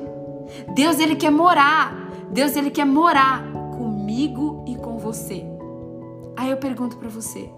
[0.75, 2.11] Deus ele quer morar.
[2.31, 3.43] Deus ele quer morar
[3.77, 5.52] comigo e com você.
[6.37, 7.51] Aí eu pergunto para você,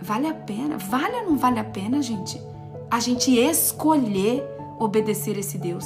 [0.00, 0.78] vale a pena?
[0.78, 2.40] Vale ou não vale a pena, gente?
[2.90, 4.42] A gente escolher
[4.78, 5.84] obedecer esse Deus.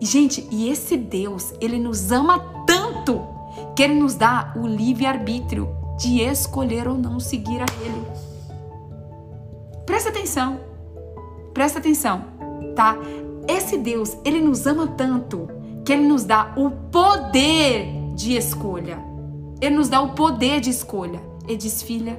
[0.00, 3.20] Gente, e esse Deus, ele nos ama tanto
[3.76, 5.68] que ele nos dá o livre-arbítrio
[5.98, 8.06] de escolher ou não seguir a ele.
[9.86, 10.60] Presta atenção.
[11.52, 12.24] Presta atenção,
[12.74, 12.96] tá?
[13.46, 15.48] Esse Deus, ele nos ama tanto
[15.84, 19.11] que ele nos dá o poder de escolha.
[19.62, 21.20] Ele nos dá o poder de escolha.
[21.46, 22.18] Ele diz: "Filha,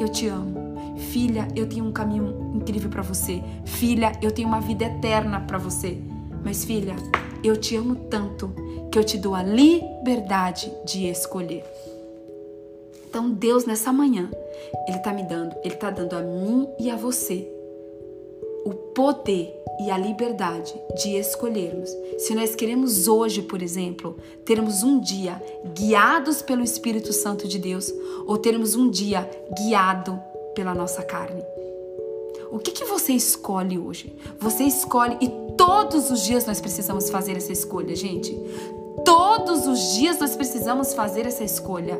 [0.00, 0.96] eu te amo.
[0.96, 3.42] Filha, eu tenho um caminho incrível para você.
[3.66, 5.98] Filha, eu tenho uma vida eterna para você.
[6.42, 6.96] Mas filha,
[7.44, 8.50] eu te amo tanto
[8.90, 11.62] que eu te dou a liberdade de escolher."
[13.06, 14.30] Então, Deus nessa manhã,
[14.86, 17.57] ele tá me dando, ele tá dando a mim e a você
[18.68, 21.88] o poder e a liberdade de escolhermos.
[22.18, 25.42] Se nós queremos hoje, por exemplo, termos um dia
[25.74, 27.90] guiados pelo Espírito Santo de Deus
[28.26, 30.20] ou termos um dia guiado
[30.54, 31.42] pela nossa carne.
[32.50, 34.14] O que, que você escolhe hoje?
[34.38, 38.36] Você escolhe e todos os dias nós precisamos fazer essa escolha, gente.
[39.02, 41.98] Todos os dias nós precisamos fazer essa escolha.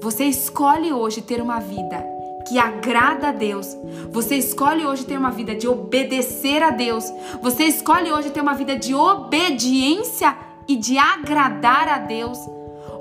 [0.00, 2.13] Você escolhe hoje ter uma vida
[2.46, 3.76] que agrada a Deus.
[4.10, 7.12] Você escolhe hoje ter uma vida de obedecer a Deus.
[7.42, 10.36] Você escolhe hoje ter uma vida de obediência
[10.68, 12.38] e de agradar a Deus.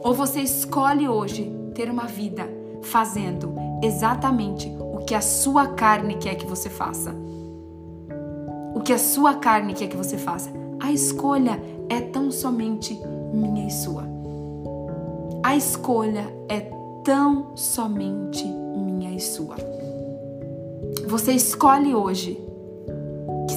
[0.03, 2.49] Ou você escolhe hoje ter uma vida
[2.81, 7.13] fazendo exatamente o que a sua carne quer que você faça.
[8.73, 10.51] O que a sua carne quer que você faça.
[10.79, 12.99] A escolha é tão somente
[13.33, 14.03] minha e sua.
[15.43, 16.61] A escolha é
[17.03, 18.62] tão somente minha
[19.11, 19.55] e sua.
[21.07, 22.39] Você escolhe hoje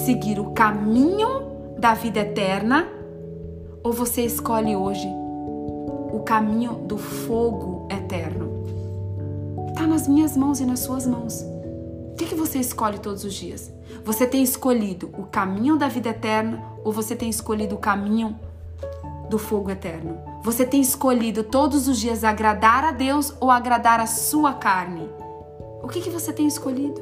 [0.04, 1.28] seguir o caminho
[1.78, 2.88] da vida eterna
[3.82, 5.08] ou você escolhe hoje
[6.12, 8.64] o caminho do fogo eterno?
[9.68, 11.40] Está nas minhas mãos e nas suas mãos.
[11.42, 13.70] O que, que você escolhe todos os dias?
[14.04, 18.38] Você tem escolhido o caminho da vida eterna ou você tem escolhido o caminho
[19.28, 20.18] do fogo eterno?
[20.42, 25.08] Você tem escolhido todos os dias agradar a Deus ou agradar a sua carne?
[25.86, 27.00] O que, que você tem escolhido?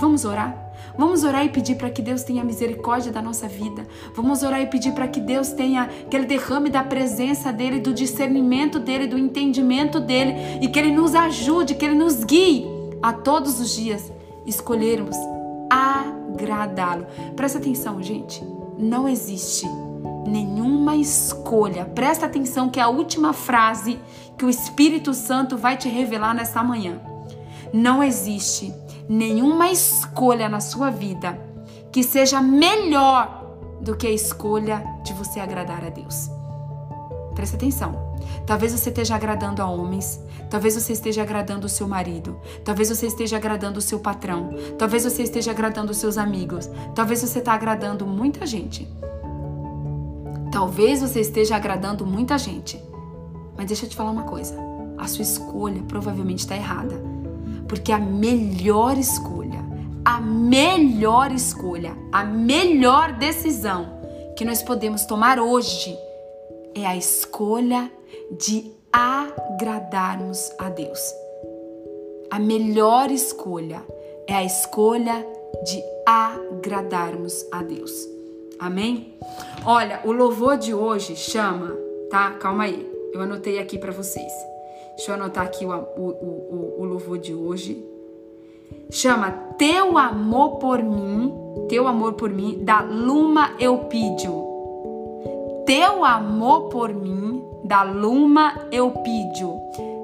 [0.00, 0.72] Vamos orar?
[0.96, 3.86] Vamos orar e pedir para que Deus tenha misericórdia da nossa vida.
[4.14, 7.92] Vamos orar e pedir para que Deus tenha, que Ele derrame da presença dEle, do
[7.92, 10.32] discernimento dEle, do entendimento dEle
[10.62, 12.64] e que Ele nos ajude, que Ele nos guie
[13.02, 14.10] a todos os dias
[14.46, 15.14] escolhermos
[15.68, 17.06] agradá-lo.
[17.36, 18.42] Presta atenção, gente.
[18.78, 19.66] Não existe
[20.28, 21.84] nenhuma escolha.
[21.84, 23.98] Presta atenção que é a última frase
[24.36, 27.00] que o Espírito Santo vai te revelar nessa manhã.
[27.72, 28.72] Não existe
[29.08, 31.38] nenhuma escolha na sua vida
[31.90, 33.46] que seja melhor
[33.80, 36.30] do que a escolha de você agradar a Deus.
[37.34, 38.08] Presta atenção.
[38.46, 40.20] Talvez você esteja agradando a homens,
[40.50, 45.04] talvez você esteja agradando o seu marido, talvez você esteja agradando o seu patrão, talvez
[45.04, 48.88] você esteja agradando os seus amigos, talvez você está agradando muita gente.
[50.58, 52.82] Talvez você esteja agradando muita gente,
[53.56, 54.58] mas deixa eu te falar uma coisa:
[54.98, 57.00] a sua escolha provavelmente está errada.
[57.68, 59.64] Porque a melhor escolha,
[60.04, 64.00] a melhor escolha, a melhor decisão
[64.36, 65.96] que nós podemos tomar hoje
[66.74, 67.88] é a escolha
[68.32, 70.98] de agradarmos a Deus.
[72.32, 73.80] A melhor escolha
[74.26, 75.24] é a escolha
[75.64, 78.17] de agradarmos a Deus.
[78.58, 79.14] Amém?
[79.64, 81.76] Olha, o louvor de hoje chama,
[82.10, 82.32] tá?
[82.32, 84.32] Calma aí, eu anotei aqui para vocês.
[84.96, 87.84] Deixa eu anotar aqui o, o, o, o louvor de hoje.
[88.90, 91.32] Chama Teu Amor por Mim,
[91.68, 94.46] Teu Amor por Mim, da Luma Eupídio.
[95.64, 99.60] Teu Amor por Mim, da Luma Eupídio,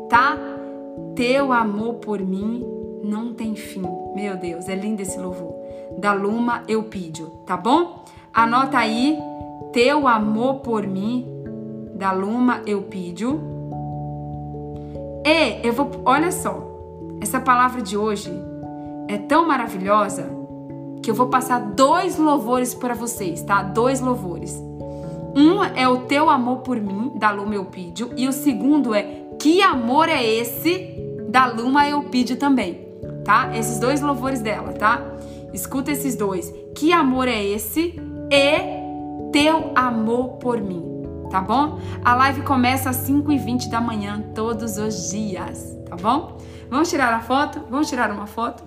[0.08, 0.38] tá?
[1.14, 2.64] Teu amor por mim
[3.02, 3.84] não tem fim.
[4.14, 5.54] Meu Deus, é lindo esse louvor.
[5.98, 8.03] Da Luma Eupídio, tá bom?
[8.34, 9.16] Anota aí,
[9.72, 11.24] Teu Amor por Mim,
[11.94, 13.40] da Luma Eupídio.
[15.24, 16.60] E eu vou, olha só,
[17.20, 18.32] essa palavra de hoje
[19.06, 20.28] é tão maravilhosa
[21.00, 23.62] que eu vou passar dois louvores para vocês, tá?
[23.62, 24.60] Dois louvores.
[25.36, 29.62] Um é o teu amor por mim, da Luma Eupídio, e o segundo é que
[29.62, 30.92] amor é esse,
[31.28, 32.84] da Luma Eupídio também,
[33.24, 33.56] tá?
[33.56, 35.00] Esses dois louvores dela, tá?
[35.52, 36.52] Escuta esses dois.
[36.74, 37.94] Que amor é esse?
[38.30, 40.84] E teu amor por mim,
[41.30, 41.78] tá bom?
[42.04, 46.38] A live começa às 5h20 da manhã, todos os dias, tá bom?
[46.70, 47.60] Vamos tirar a foto?
[47.70, 48.62] Vamos tirar uma foto?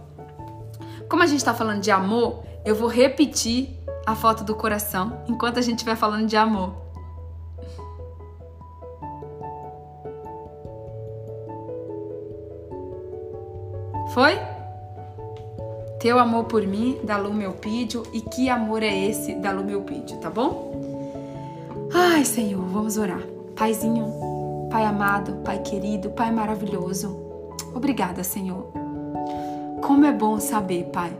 [1.10, 5.58] Como a gente está falando de amor, eu vou repetir a foto do coração enquanto
[5.58, 6.74] a gente vai falando de amor.
[14.14, 14.57] Foi?
[15.99, 20.17] Teu amor por mim, da Lume Eupídio, e que amor é esse da Lume Eupídio,
[20.17, 20.79] tá bom?
[21.91, 23.21] Ai, Senhor, vamos orar.
[23.55, 24.05] Paizinho,
[24.69, 27.17] Pai amado, Pai querido, Pai maravilhoso,
[27.73, 28.71] obrigada, Senhor.
[29.81, 31.11] Como é bom saber, Pai.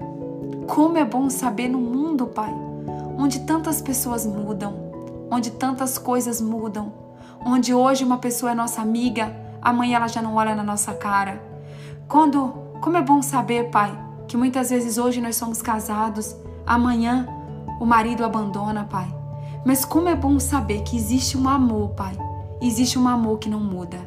[0.67, 2.53] Como é bom saber no mundo, Pai,
[3.17, 4.75] onde tantas pessoas mudam,
[5.32, 6.93] onde tantas coisas mudam,
[7.43, 11.41] onde hoje uma pessoa é nossa amiga, amanhã ela já não olha na nossa cara.
[12.07, 17.28] Quando, como é bom saber, Pai, que muitas vezes hoje nós somos casados, amanhã
[17.80, 19.07] o marido abandona, Pai.
[19.65, 22.17] Mas como é bom saber que existe um amor, Pai.
[22.61, 23.99] Existe um amor que não muda.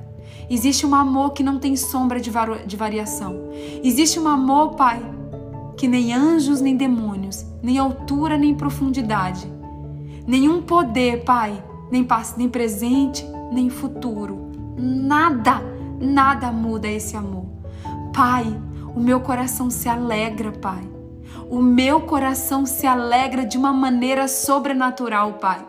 [0.48, 2.30] Existe um amor que não tem sombra de,
[2.66, 3.50] de variação.
[3.82, 5.00] Existe um amor, Pai,
[5.76, 9.50] que nem anjos, nem demônios, nem altura, nem profundidade,
[10.26, 12.06] nenhum poder, Pai, nem,
[12.36, 14.50] nem presente, nem futuro.
[14.76, 15.62] Nada,
[16.00, 17.46] nada muda esse amor.
[18.12, 18.44] Pai,
[18.94, 20.82] o meu coração se alegra, Pai.
[21.48, 25.66] O meu coração se alegra de uma maneira sobrenatural, Pai.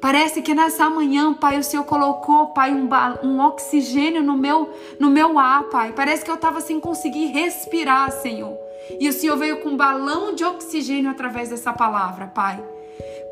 [0.00, 2.88] Parece que nessa manhã, Pai, o Senhor colocou, Pai, um,
[3.24, 5.92] um oxigênio no meu, no meu ar, Pai.
[5.92, 8.56] Parece que eu estava sem conseguir respirar, Senhor.
[9.00, 12.62] E o Senhor veio com um balão de oxigênio através dessa palavra, Pai.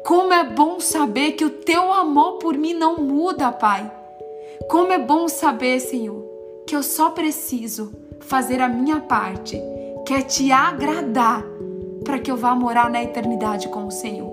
[0.04, 3.90] Como é bom saber que o teu amor por mim não muda, Pai.
[4.68, 6.24] Como é bom saber, Senhor,
[6.66, 9.60] que eu só preciso fazer a minha parte,
[10.04, 11.44] que é te agradar,
[12.04, 14.30] para que eu vá morar na eternidade com o Senhor.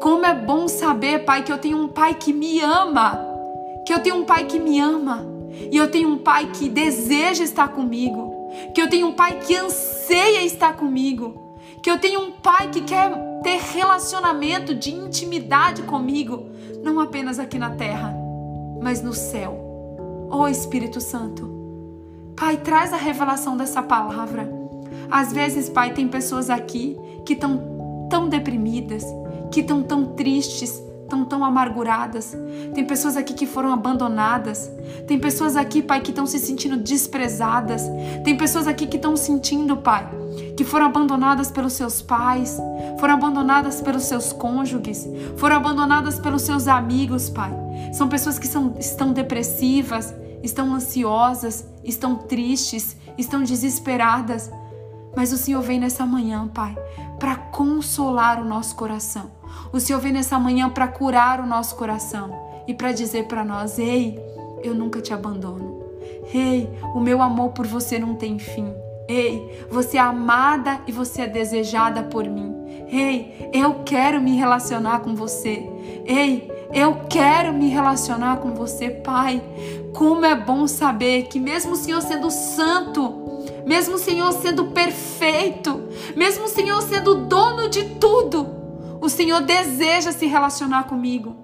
[0.00, 3.18] Como é bom saber, Pai, que eu tenho um Pai que me ama,
[3.86, 5.26] que eu tenho um Pai que me ama,
[5.70, 9.56] e eu tenho um Pai que deseja estar comigo, que eu tenho um Pai que
[9.56, 13.10] anseia estar comigo, que eu tenho um Pai que quer
[13.42, 16.46] ter relacionamento de intimidade comigo,
[16.82, 18.14] não apenas aqui na terra,
[18.80, 20.28] mas no céu.
[20.30, 21.61] Oh Espírito Santo,
[22.36, 24.50] Pai, traz a revelação dessa palavra.
[25.10, 29.04] Às vezes, Pai, tem pessoas aqui que estão tão deprimidas,
[29.50, 32.36] que estão tão tristes, estão tão amarguradas.
[32.74, 34.70] Tem pessoas aqui que foram abandonadas.
[35.06, 37.82] Tem pessoas aqui, Pai, que estão se sentindo desprezadas.
[38.24, 40.08] Tem pessoas aqui que estão sentindo, Pai,
[40.56, 42.58] que foram abandonadas pelos seus pais,
[42.98, 45.06] foram abandonadas pelos seus cônjuges,
[45.36, 47.52] foram abandonadas pelos seus amigos, Pai.
[47.92, 54.50] São pessoas que são, estão depressivas, estão ansiosas, estão tristes, estão desesperadas.
[55.16, 56.76] Mas o Senhor vem nessa manhã, Pai,
[57.18, 59.30] para consolar o nosso coração.
[59.72, 62.30] O Senhor vem nessa manhã para curar o nosso coração
[62.66, 64.18] e para dizer para nós: Ei,
[64.62, 65.82] eu nunca te abandono.
[66.32, 68.72] Ei, o meu amor por você não tem fim.
[69.08, 72.61] Ei, você é amada e você é desejada por mim.
[72.92, 75.66] Ei, eu quero me relacionar com você.
[76.04, 79.42] Ei, eu quero me relacionar com você, Pai.
[79.94, 83.14] Como é bom saber que, mesmo o Senhor sendo santo,
[83.66, 88.46] mesmo o Senhor sendo perfeito, mesmo o Senhor sendo dono de tudo,
[89.00, 91.34] o Senhor deseja se relacionar comigo.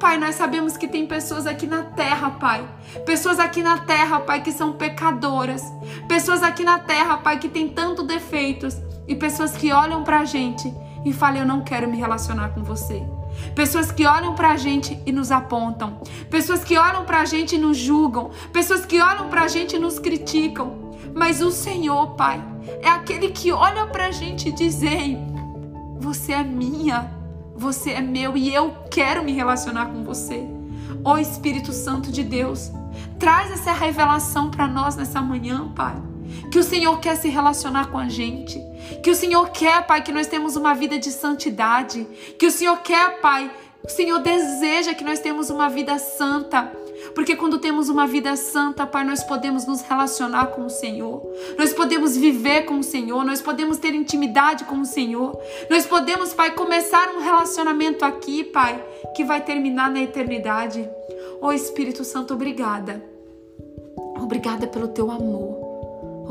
[0.00, 2.66] Pai, nós sabemos que tem pessoas aqui na terra, Pai.
[3.04, 5.62] Pessoas aqui na terra, Pai, que são pecadoras.
[6.08, 8.87] Pessoas aqui na terra, Pai, que tem tanto defeitos.
[9.08, 10.72] E pessoas que olham pra gente
[11.04, 13.02] e falam: Eu não quero me relacionar com você.
[13.54, 16.00] Pessoas que olham pra gente e nos apontam.
[16.30, 18.30] Pessoas que olham pra gente e nos julgam.
[18.52, 20.88] Pessoas que olham pra gente e nos criticam.
[21.14, 22.42] Mas o Senhor, Pai,
[22.82, 25.18] é aquele que olha para a gente e diz: Ei,
[25.98, 27.10] você é minha,
[27.56, 30.46] você é meu e eu quero me relacionar com você.
[31.04, 32.70] Ó oh, Espírito Santo de Deus,
[33.18, 35.96] traz essa revelação para nós nessa manhã, Pai.
[36.50, 38.60] Que o Senhor quer se relacionar com a gente.
[39.02, 42.06] Que o Senhor quer, Pai, que nós temos uma vida de santidade.
[42.38, 43.50] Que o Senhor quer, Pai,
[43.84, 46.72] o Senhor deseja que nós temos uma vida santa.
[47.14, 51.22] Porque quando temos uma vida santa, Pai, nós podemos nos relacionar com o Senhor,
[51.56, 55.38] nós podemos viver com o Senhor, nós podemos ter intimidade com o Senhor,
[55.70, 58.84] nós podemos, Pai, começar um relacionamento aqui, Pai,
[59.14, 60.88] que vai terminar na eternidade.
[61.40, 63.02] Oh Espírito Santo, obrigada.
[64.20, 65.57] Obrigada pelo teu amor.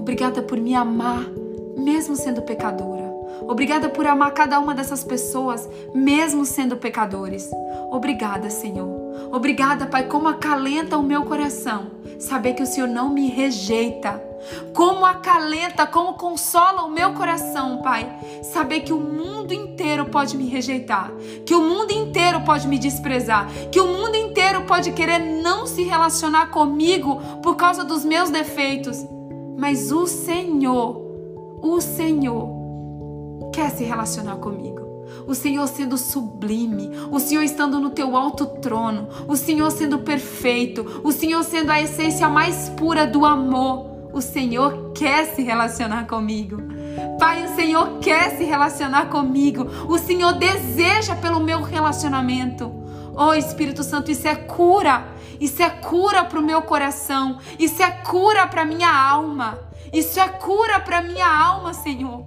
[0.08, 1.30] Obrigada por me amar,
[1.76, 3.14] mesmo sendo pecadora.
[3.42, 7.52] Obrigada por amar cada uma dessas pessoas, mesmo sendo pecadores.
[7.92, 8.88] Obrigada, Senhor.
[9.34, 14.24] Obrigada, Pai, como acalenta o meu coração saber que o Senhor não me rejeita.
[14.74, 18.10] Como acalenta, como consola o meu coração, Pai,
[18.44, 21.12] saber que o mundo inteiro pode me rejeitar,
[21.46, 25.84] que o mundo inteiro pode me desprezar, que o mundo inteiro pode querer não se
[25.84, 29.17] relacionar comigo por causa dos meus defeitos.
[29.58, 32.48] Mas o Senhor, o Senhor,
[33.52, 34.88] quer se relacionar comigo
[35.26, 41.02] o Senhor sendo sublime, o Senhor estando no teu alto trono, o Senhor sendo perfeito,
[41.04, 43.98] o Senhor sendo a essência mais pura do amor.
[44.14, 46.58] O Senhor quer se relacionar comigo.
[47.20, 49.68] Pai, o Senhor quer se relacionar comigo.
[49.88, 52.72] O Senhor deseja pelo meu relacionamento.
[53.16, 55.06] Oh Espírito Santo, isso é cura.
[55.40, 57.40] Isso é cura para o meu coração.
[57.58, 59.60] Isso é cura para minha alma.
[59.94, 62.26] Isso é cura para minha alma, Senhor.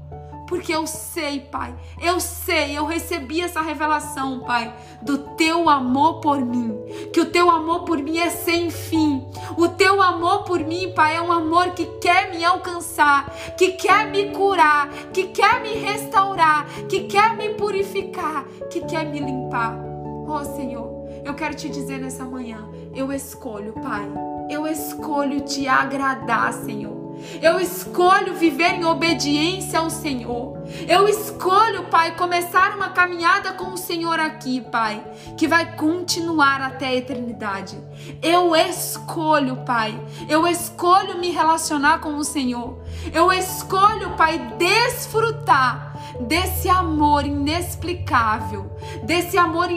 [0.51, 1.73] Porque eu sei, Pai,
[2.03, 6.77] eu sei, eu recebi essa revelação, Pai, do teu amor por mim.
[7.13, 9.25] Que o teu amor por mim é sem fim.
[9.57, 14.09] O teu amor por mim, Pai, é um amor que quer me alcançar, que quer
[14.09, 19.79] me curar, que quer me restaurar, que quer me purificar, que quer me limpar.
[20.27, 24.09] Oh, Senhor, eu quero te dizer nessa manhã, eu escolho, Pai,
[24.49, 27.01] eu escolho te agradar, Senhor.
[27.41, 30.59] Eu escolho viver em obediência ao Senhor.
[30.89, 35.05] Eu escolho, Pai, começar uma caminhada com o Senhor aqui, Pai,
[35.37, 37.79] que vai continuar até a eternidade.
[38.23, 42.79] Eu escolho, Pai, eu escolho me relacionar com o Senhor.
[43.13, 45.90] Eu escolho, Pai, desfrutar
[46.27, 48.71] desse amor inexplicável,
[49.05, 49.69] desse amor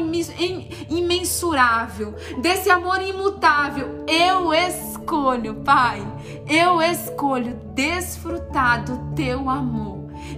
[0.89, 4.05] imensurável, desse amor imutável.
[4.07, 6.05] Eu escolho, Pai,
[6.47, 9.92] eu escolho desfrutar do teu amor.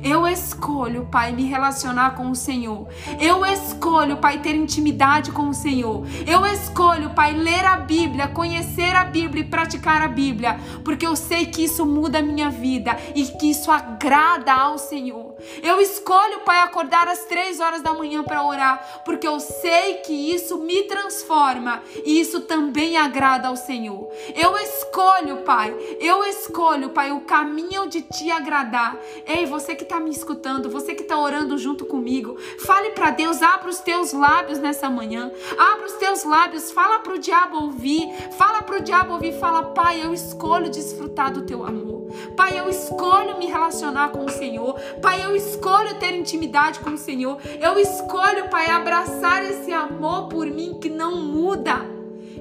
[0.06, 2.88] Eu escolho, Pai, me relacionar com o Senhor.
[3.20, 6.06] Eu escolho, Pai, ter intimidade com o Senhor.
[6.28, 11.16] Eu escolho, Pai, ler a Bíblia, conhecer a Bíblia e praticar a Bíblia, porque eu
[11.16, 15.34] sei que isso muda a minha vida e que isso agrada ao Senhor.
[15.64, 20.14] Eu escolho, Pai, acordar às três horas da manhã para orar, porque eu sei que
[20.14, 24.08] isso me transforma e isso também agrada ao Senhor.
[24.36, 28.96] Eu escolho, Pai, eu escolho, Pai, o caminho de te agradar.
[29.26, 33.42] Ei, você que está me escutando, você que está orando junto comigo, fale para Deus,
[33.42, 38.12] abra os teus lábios nessa manhã, abra os teus lábios, fala para o diabo ouvir,
[38.38, 42.10] fala para o diabo ouvir, fala, Pai, eu escolho desfrutar do teu amor.
[42.36, 44.80] Pai, eu escolho me relacionar com o Senhor.
[45.02, 47.38] Pai, eu escolho ter intimidade com o Senhor.
[47.60, 51.86] Eu escolho, Pai, abraçar esse amor por mim que não muda.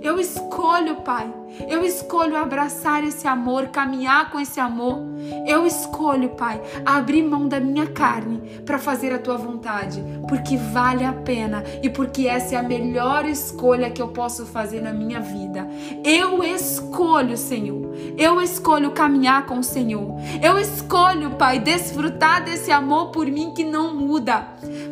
[0.03, 1.44] Eu escolho, Pai.
[1.69, 5.03] Eu escolho abraçar esse amor, caminhar com esse amor.
[5.47, 11.05] Eu escolho, Pai, abrir mão da minha carne para fazer a tua vontade, porque vale
[11.05, 15.21] a pena e porque essa é a melhor escolha que eu posso fazer na minha
[15.21, 15.69] vida.
[16.05, 17.95] Eu escolho, Senhor.
[18.19, 20.17] Eu escolho caminhar com o Senhor.
[20.43, 24.47] Eu escolho, Pai, desfrutar desse amor por mim que não muda.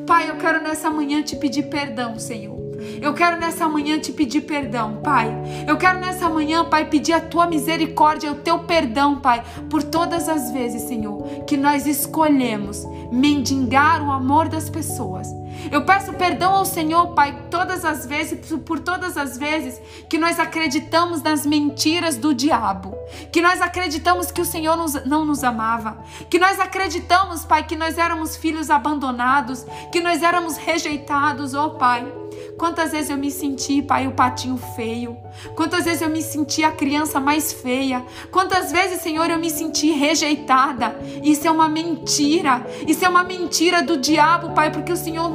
[0.06, 2.61] Pai, eu quero nessa manhã te pedir perdão, Senhor.
[3.00, 5.30] Eu quero nessa manhã te pedir perdão, Pai.
[5.66, 10.28] Eu quero nessa manhã, Pai, pedir a tua misericórdia, o teu perdão, Pai, por todas
[10.28, 15.41] as vezes, Senhor, que nós escolhemos mendigar o amor das pessoas.
[15.70, 20.38] Eu peço perdão ao Senhor, Pai, todas as vezes, por todas as vezes que nós
[20.38, 22.96] acreditamos nas mentiras do diabo,
[23.32, 25.98] que nós acreditamos que o Senhor nos, não nos amava,
[26.28, 32.22] que nós acreditamos, Pai, que nós éramos filhos abandonados, que nós éramos rejeitados, oh Pai.
[32.56, 35.16] Quantas vezes eu me senti, pai, o patinho feio?
[35.54, 38.04] Quantas vezes eu me senti a criança mais feia?
[38.30, 40.96] Quantas vezes, Senhor, eu me senti rejeitada?
[41.22, 42.64] Isso é uma mentira.
[42.86, 45.28] Isso é uma mentira do diabo, pai, porque o Senhor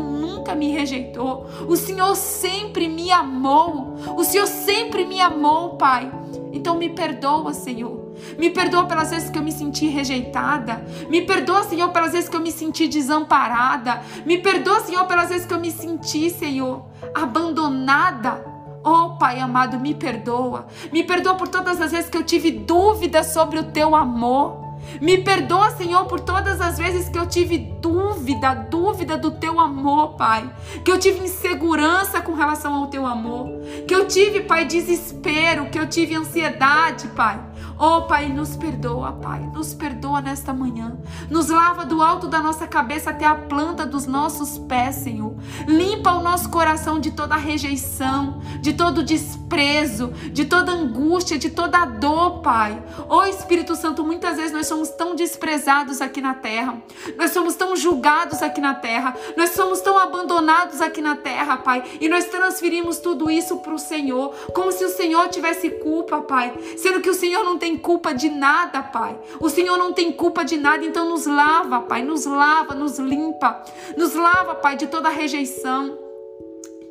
[0.47, 1.45] nunca me rejeitou.
[1.67, 3.95] O Senhor sempre me amou.
[4.15, 6.09] O Senhor sempre me amou, pai.
[6.53, 8.07] Então me perdoa, Senhor.
[8.37, 10.85] Me perdoa pelas vezes que eu me senti rejeitada.
[11.09, 14.01] Me perdoa, Senhor, pelas vezes que eu me senti desamparada.
[14.25, 18.45] Me perdoa, Senhor, pelas vezes que eu me senti, Senhor, abandonada.
[18.83, 20.67] Oh, Pai amado, me perdoa.
[20.93, 24.66] Me perdoa por todas as vezes que eu tive dúvidas sobre o teu amor.
[25.01, 30.15] Me perdoa, Senhor, por todas as vezes que eu tive dúvida, dúvida do teu amor,
[30.15, 30.49] Pai.
[30.83, 33.49] Que eu tive insegurança com relação ao teu amor.
[33.87, 37.39] Que eu tive, Pai, desespero, que eu tive ansiedade, Pai.
[37.79, 39.39] Oh, Pai, nos perdoa, Pai.
[39.53, 40.97] Nos perdoa nesta manhã.
[41.29, 45.35] Nos lava do alto da nossa cabeça até a planta dos nossos pés, Senhor.
[45.67, 51.85] Limpa o nosso coração de toda rejeição, de todo desprezo, de toda angústia, de toda
[51.85, 52.81] dor, Pai.
[53.07, 56.81] Oh, Espírito Santo, muitas vezes nós somos tão desprezados aqui na terra.
[57.15, 59.15] Nós somos tão julgados aqui na terra.
[59.37, 61.83] Nós somos tão abandonados aqui na terra, Pai.
[62.01, 66.53] E nós transferimos tudo isso para o Senhor, como se o Senhor tivesse culpa, Pai.
[66.77, 69.19] Sendo que o Senhor não tem tem culpa de nada, Pai.
[69.41, 72.01] O Senhor não tem culpa de nada, então nos lava, Pai.
[72.01, 73.61] Nos lava, nos limpa.
[73.97, 75.97] Nos lava, Pai, de toda rejeição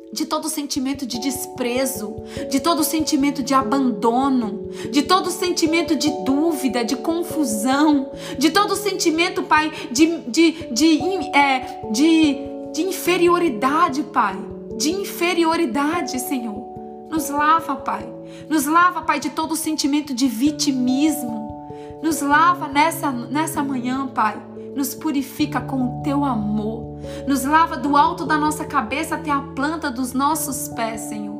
[0.09, 2.15] de todo sentimento de desprezo,
[2.49, 9.43] de todo sentimento de abandono, de todo sentimento de dúvida, de confusão, de todo sentimento,
[9.43, 10.99] Pai, de, de, de,
[11.35, 12.37] é, de,
[12.73, 14.37] de inferioridade, Pai,
[14.77, 16.66] de inferioridade, Senhor.
[17.09, 18.07] Nos lava, Pai.
[18.49, 21.47] Nos lava, Pai, de todo sentimento de vitimismo.
[22.03, 24.41] Nos lava nessa, nessa manhã, Pai.
[24.75, 26.97] Nos purifica com o teu amor.
[27.27, 31.35] Nos lava do alto da nossa cabeça até a planta dos nossos pés, Senhor.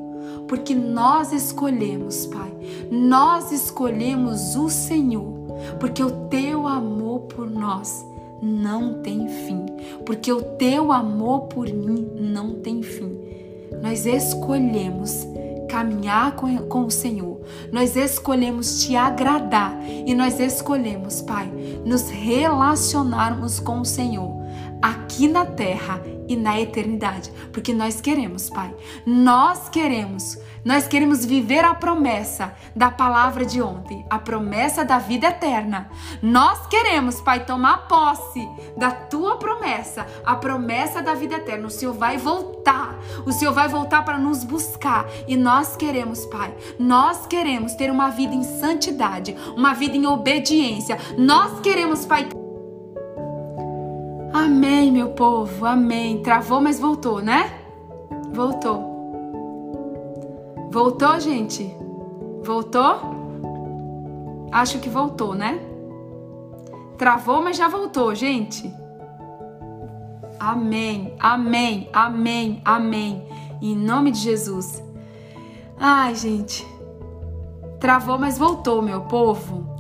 [0.48, 2.52] porque nós escolhemos, Pai.
[2.90, 5.34] Nós escolhemos o Senhor,
[5.80, 8.06] porque o teu amor por nós
[8.42, 9.66] não tem fim,
[10.06, 13.20] porque o teu amor por mim não tem fim.
[13.82, 15.28] Nós escolhemos
[15.68, 17.42] caminhar com, com o Senhor,
[17.72, 21.52] nós escolhemos te agradar e nós escolhemos, Pai,
[21.86, 24.36] nos relacionarmos com o Senhor
[24.82, 28.74] aqui na terra e na eternidade, porque nós queremos, Pai.
[29.06, 35.28] Nós queremos, nós queremos viver a promessa da palavra de ontem, a promessa da vida
[35.28, 35.90] eterna.
[36.22, 41.68] Nós queremos, Pai, tomar posse da tua promessa, a promessa da vida eterna.
[41.68, 42.96] O Senhor vai voltar.
[43.26, 46.54] O Senhor vai voltar para nos buscar e nós queremos, Pai.
[46.78, 50.98] Nós queremos ter uma vida em santidade, uma vida em obediência.
[51.18, 52.28] Nós queremos, Pai,
[54.34, 56.22] Amém, meu povo, amém.
[56.22, 57.52] Travou, mas voltou, né?
[58.34, 58.88] Voltou.
[60.70, 61.74] Voltou, gente?
[62.44, 63.00] Voltou?
[64.52, 65.60] Acho que voltou, né?
[66.98, 68.74] Travou, mas já voltou, gente.
[70.40, 73.28] Amém, amém, amém, amém.
[73.62, 74.84] Em nome de Jesus.
[75.80, 76.66] Ai, gente.
[77.80, 79.77] Travou, mas voltou, meu povo.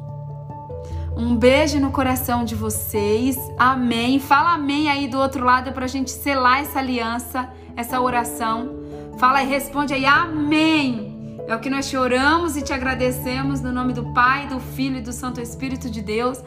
[1.17, 3.35] Um beijo no coração de vocês.
[3.57, 4.19] Amém.
[4.19, 8.77] Fala amém aí do outro lado para a gente selar essa aliança, essa oração.
[9.17, 11.39] Fala e responde aí amém.
[11.47, 15.01] É o que nós choramos e te agradecemos no nome do Pai, do Filho e
[15.01, 16.43] do Santo Espírito de Deus.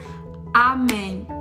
[0.54, 1.39] Amém.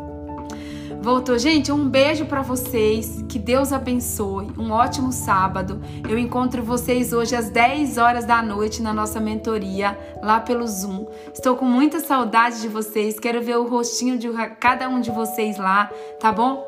[1.01, 3.23] Voltou, gente, um beijo para vocês.
[3.29, 4.47] Que Deus abençoe.
[4.57, 5.81] Um ótimo sábado.
[6.07, 11.07] Eu encontro vocês hoje às 10 horas da noite na nossa mentoria lá pelo Zoom.
[11.33, 13.17] Estou com muita saudade de vocês.
[13.17, 15.89] Quero ver o rostinho de cada um de vocês lá,
[16.19, 16.65] tá bom?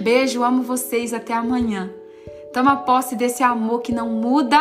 [0.00, 1.12] Beijo, amo vocês.
[1.12, 1.90] Até amanhã.
[2.52, 4.58] Toma posse desse amor que não muda,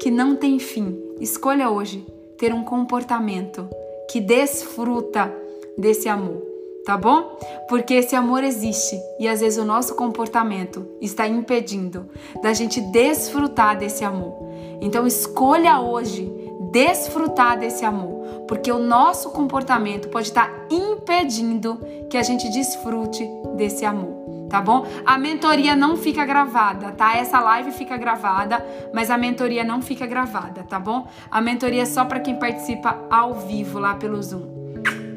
[0.00, 0.96] que não tem fim.
[1.20, 2.06] Escolha hoje
[2.38, 3.68] ter um comportamento
[4.10, 5.32] que desfruta
[5.76, 6.53] desse amor
[6.84, 7.38] tá bom?
[7.68, 12.08] Porque esse amor existe e às vezes o nosso comportamento está impedindo
[12.42, 14.34] da gente desfrutar desse amor.
[14.80, 16.30] Então escolha hoje
[16.70, 21.78] desfrutar desse amor, porque o nosso comportamento pode estar impedindo
[22.10, 23.24] que a gente desfrute
[23.56, 24.84] desse amor, tá bom?
[25.06, 27.16] A mentoria não fica gravada, tá?
[27.16, 31.06] Essa live fica gravada, mas a mentoria não fica gravada, tá bom?
[31.30, 34.53] A mentoria é só para quem participa ao vivo lá pelo Zoom.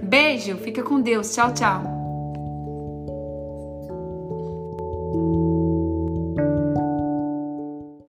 [0.07, 1.33] Beijo, fica com Deus.
[1.33, 1.96] Tchau, tchau.